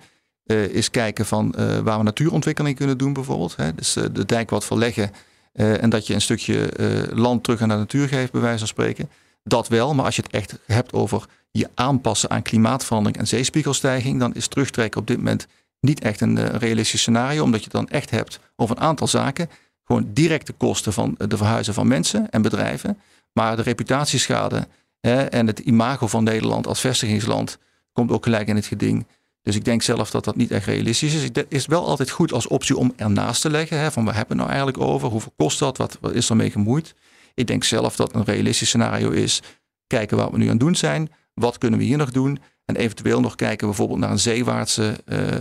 is 0.71 0.91
kijken 0.91 1.27
van 1.27 1.55
waar 1.85 1.99
we 1.99 2.03
natuurontwikkeling 2.03 2.77
kunnen 2.77 2.99
doen 2.99 3.13
bijvoorbeeld. 3.13 3.57
Hè. 3.57 3.75
Dus 3.75 3.93
de 3.93 4.27
dijk 4.27 4.51
wat 4.51 4.65
verleggen 4.65 5.11
en 5.53 5.91
dat 5.91 6.07
je 6.07 6.15
een 6.15 6.21
stukje 6.21 6.71
land 7.13 7.45
terug 7.45 7.61
aan 7.61 7.69
de 7.69 7.75
natuur 7.75 8.09
geeft, 8.09 8.33
bij 8.33 8.41
wijze 8.41 8.59
van 8.59 8.67
spreken. 8.67 9.11
Dat 9.43 9.69
wel, 9.69 9.95
maar 9.95 10.05
als 10.05 10.17
je 10.17 10.23
het 10.23 10.33
echt 10.33 10.59
hebt 10.67 10.93
over 10.93 11.27
je 11.51 11.69
aanpassen 11.75 12.31
aan 12.31 12.43
klimaatverandering 12.43 13.19
en 13.19 13.27
zeespiegelstijging, 13.27 14.19
dan 14.19 14.35
is 14.35 14.49
terugtrekken 14.49 15.01
op 15.01 15.07
dit 15.07 15.17
moment 15.17 15.47
niet 15.81 16.01
echt 16.01 16.21
een 16.21 16.37
uh, 16.37 16.47
realistisch 16.47 17.01
scenario, 17.01 17.43
omdat 17.43 17.59
je 17.59 17.65
het 17.65 17.75
dan 17.75 17.89
echt 17.89 18.11
hebt 18.11 18.41
over 18.57 18.77
een 18.77 18.83
aantal 18.83 19.07
zaken. 19.07 19.51
Gewoon 19.85 20.11
directe 20.13 20.53
kosten 20.53 20.93
van 20.93 21.15
de 21.19 21.37
verhuizen 21.37 21.75
van 21.75 21.89
mensen 21.89 22.31
en 22.31 22.43
bedrijven. 22.43 22.99
Maar 23.33 23.57
de 23.57 23.63
reputatieschade 23.63 24.69
hè, 25.01 25.23
en 25.23 25.47
het 25.47 25.59
imago 25.59 26.07
van 26.07 26.25
Nederland 26.25 26.67
als 26.67 26.81
vestigingsland 26.81 27.59
komt 27.93 28.11
ook 28.11 28.25
gelijk 28.25 28.49
in 28.49 28.57
het 28.57 28.67
geding. 28.67 29.07
Dus 29.43 29.57
ik 29.57 29.65
denk 29.65 29.83
zelf 29.83 30.11
dat 30.11 30.25
dat 30.25 30.37
niet 30.37 30.51
echt 30.51 30.67
realistisch 30.67 31.15
is. 31.15 31.23
Het 31.23 31.47
is 31.49 31.67
wel 31.67 31.87
altijd 31.87 32.11
goed 32.11 32.33
als 32.33 32.47
optie 32.47 32.77
om 32.77 32.93
ernaast 32.97 33.43
te 33.43 33.51
leggen. 33.51 33.79
Hè, 33.79 33.93
van 33.93 34.05
waar 34.05 34.15
hebben 34.15 34.37
we 34.37 34.43
nou 34.43 34.55
eigenlijk 34.55 34.85
over? 34.85 35.09
Hoeveel 35.09 35.33
kost 35.37 35.59
dat? 35.59 35.77
Wat, 35.77 35.99
wat 36.01 36.13
is 36.13 36.29
er 36.29 36.37
mee 36.37 36.51
gemoeid? 36.51 36.95
Ik 37.35 37.47
denk 37.47 37.65
zelf 37.65 37.97
dat 37.97 38.15
een 38.15 38.25
realistisch 38.25 38.69
scenario 38.69 39.11
is. 39.11 39.43
Kijken 39.87 40.17
wat 40.17 40.31
we 40.31 40.39
nu 40.39 40.45
aan 40.45 40.51
het 40.51 40.61
doen 40.61 40.75
zijn. 40.75 41.11
Wat 41.35 41.59
kunnen 41.59 41.79
we 41.79 41.85
hier 41.85 41.97
nog 41.97 42.11
doen? 42.11 42.39
En 42.65 42.77
eventueel 42.77 43.21
nog 43.21 43.35
kijken 43.35 43.67
bijvoorbeeld 43.67 43.99
naar 43.99 44.11
een 44.11 44.19
zeewaartse 44.19 45.01
uh, 45.07 45.29
uh, 45.29 45.39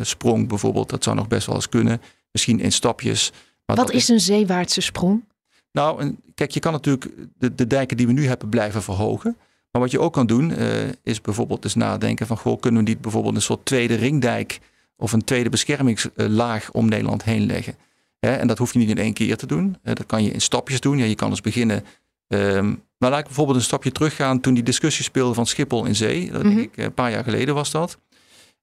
sprong 0.00 0.48
bijvoorbeeld. 0.48 0.90
Dat 0.90 1.04
zou 1.04 1.16
nog 1.16 1.28
best 1.28 1.46
wel 1.46 1.54
eens 1.54 1.68
kunnen. 1.68 2.00
Misschien 2.30 2.60
in 2.60 2.72
stapjes. 2.72 3.32
Maar 3.66 3.76
Wat 3.76 3.90
is 3.90 4.08
een 4.08 4.20
zeewaartse 4.20 4.80
sprong? 4.80 5.24
Nou, 5.72 6.16
kijk, 6.34 6.50
je 6.50 6.60
kan 6.60 6.72
natuurlijk 6.72 7.10
de, 7.38 7.54
de 7.54 7.66
dijken 7.66 7.96
die 7.96 8.06
we 8.06 8.12
nu 8.12 8.26
hebben 8.26 8.48
blijven 8.48 8.82
verhogen. 8.82 9.36
Maar 9.74 9.82
wat 9.82 9.92
je 9.92 10.00
ook 10.00 10.12
kan 10.12 10.26
doen, 10.26 10.50
uh, 10.50 10.88
is 11.02 11.20
bijvoorbeeld 11.20 11.64
eens 11.64 11.74
nadenken 11.74 12.26
van... 12.26 12.36
Goh, 12.36 12.60
kunnen 12.60 12.84
we 12.84 12.88
niet 12.88 13.00
bijvoorbeeld 13.00 13.34
een 13.34 13.42
soort 13.42 13.64
tweede 13.64 13.94
ringdijk... 13.94 14.60
of 14.96 15.12
een 15.12 15.24
tweede 15.24 15.48
beschermingslaag 15.48 16.72
om 16.72 16.88
Nederland 16.88 17.24
heen 17.24 17.46
leggen? 17.46 17.74
Hè? 18.20 18.34
En 18.34 18.46
dat 18.46 18.58
hoef 18.58 18.72
je 18.72 18.78
niet 18.78 18.88
in 18.88 18.98
één 18.98 19.12
keer 19.12 19.36
te 19.36 19.46
doen. 19.46 19.76
dat 19.82 20.06
kan 20.06 20.22
je 20.22 20.30
in 20.30 20.40
stapjes 20.40 20.80
doen. 20.80 20.98
Ja, 20.98 21.04
je 21.04 21.14
kan 21.14 21.30
dus 21.30 21.40
beginnen 21.40 21.84
Um, 22.28 22.82
maar 22.98 23.10
laat 23.10 23.18
ik 23.18 23.26
bijvoorbeeld 23.26 23.56
een 23.56 23.64
stapje 23.64 23.92
teruggaan 23.92 24.40
toen 24.40 24.54
die 24.54 24.62
discussie 24.62 25.04
speelde 25.04 25.34
van 25.34 25.46
Schiphol 25.46 25.84
in 25.84 25.94
zee. 25.94 26.30
Dat 26.30 26.42
denk 26.42 26.54
mhm. 26.54 26.62
ik, 26.62 26.76
een 26.76 26.94
paar 26.94 27.10
jaar 27.10 27.24
geleden 27.24 27.54
was 27.54 27.70
dat. 27.70 27.98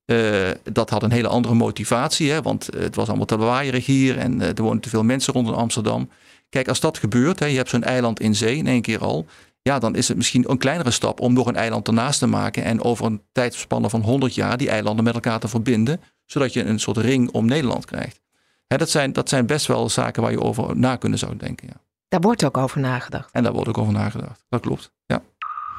Uh, 0.06 0.50
dat 0.64 0.90
had 0.90 1.04
een 1.04 1.12
hele 1.12 1.28
andere 1.28 1.54
motivatie, 1.54 2.32
hè, 2.32 2.42
want 2.42 2.70
het 2.76 2.96
was 2.96 3.08
allemaal 3.08 3.26
te 3.26 3.38
waaierig 3.38 3.86
hier 3.86 4.18
en 4.18 4.42
uh, 4.42 4.48
er 4.48 4.62
wonen 4.62 4.82
te 4.82 4.90
veel 4.90 5.04
mensen 5.04 5.34
rondom 5.34 5.54
Amsterdam. 5.54 6.10
Kijk, 6.50 6.68
als 6.68 6.80
dat 6.80 6.98
gebeurt, 6.98 7.40
hè, 7.40 7.46
je 7.46 7.58
hebt 7.58 7.70
zo'n 7.70 7.84
eiland 7.84 8.20
in 8.20 8.36
zee 8.36 8.56
in 8.56 8.68
één 8.68 8.82
keer 8.82 9.00
al, 9.00 9.26
ja, 9.62 9.80
dan 9.80 9.96
is 9.96 10.08
het 10.08 10.18
misschien 10.18 10.50
een 10.50 10.58
kleinere 10.58 10.92
stap 10.92 11.20
om 11.20 11.34
nog 11.34 11.48
een 11.48 11.56
eiland 11.56 11.88
ernaast 11.88 12.20
te 12.20 12.28
maken 12.28 12.64
en 12.64 12.84
over 12.84 13.06
een 13.06 13.22
tijdspannen 13.32 13.90
van 13.90 14.02
100 14.02 14.36
jaar 14.36 14.58
die 14.58 14.70
eilanden 14.70 15.04
met 15.04 15.14
elkaar 15.14 15.40
te 15.40 15.48
verbinden, 15.48 16.02
zodat 16.26 16.54
je 16.54 16.64
een 16.64 16.80
soort 16.80 16.98
ring 16.98 17.32
om 17.32 17.46
Nederland 17.46 17.86
krijgt. 17.86 18.22
Hè, 18.68 18.78
dat, 18.78 18.90
zijn, 18.90 19.14
dat 19.14 19.30
zijn 19.30 19.46
best 19.46 19.66
wel 19.66 19.90
zaken 19.90 20.22
waar 20.22 20.32
je 20.32 20.42
over 20.42 20.78
na 20.78 20.96
kunnen 20.96 21.20
zou 21.20 21.38
denken. 21.38 21.68
Ja. 21.68 21.82
Daar 22.08 22.22
wordt 22.22 22.44
ook 22.44 22.58
over 22.58 22.80
nagedacht. 22.80 23.32
En 23.32 23.44
daar 23.44 23.54
wordt 23.54 23.70
ook 23.70 23.78
over 23.78 23.94
nagedacht. 23.94 24.46
Dat 24.50 24.62
klopt. 24.62 24.92
Ja. 25.06 25.22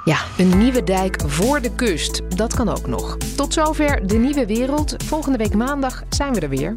Ja, 0.04 0.18
een 0.38 0.58
nieuwe 0.58 0.84
dijk 0.84 1.22
voor 1.26 1.60
de 1.60 1.74
kust. 1.74 2.36
Dat 2.36 2.54
kan 2.54 2.68
ook 2.68 2.86
nog. 2.86 3.16
Tot 3.16 3.52
zover 3.52 4.06
de 4.06 4.16
nieuwe 4.16 4.46
wereld. 4.46 5.04
Volgende 5.04 5.38
week 5.38 5.54
maandag 5.54 6.02
zijn 6.08 6.32
we 6.32 6.40
er 6.40 6.48
weer. 6.48 6.76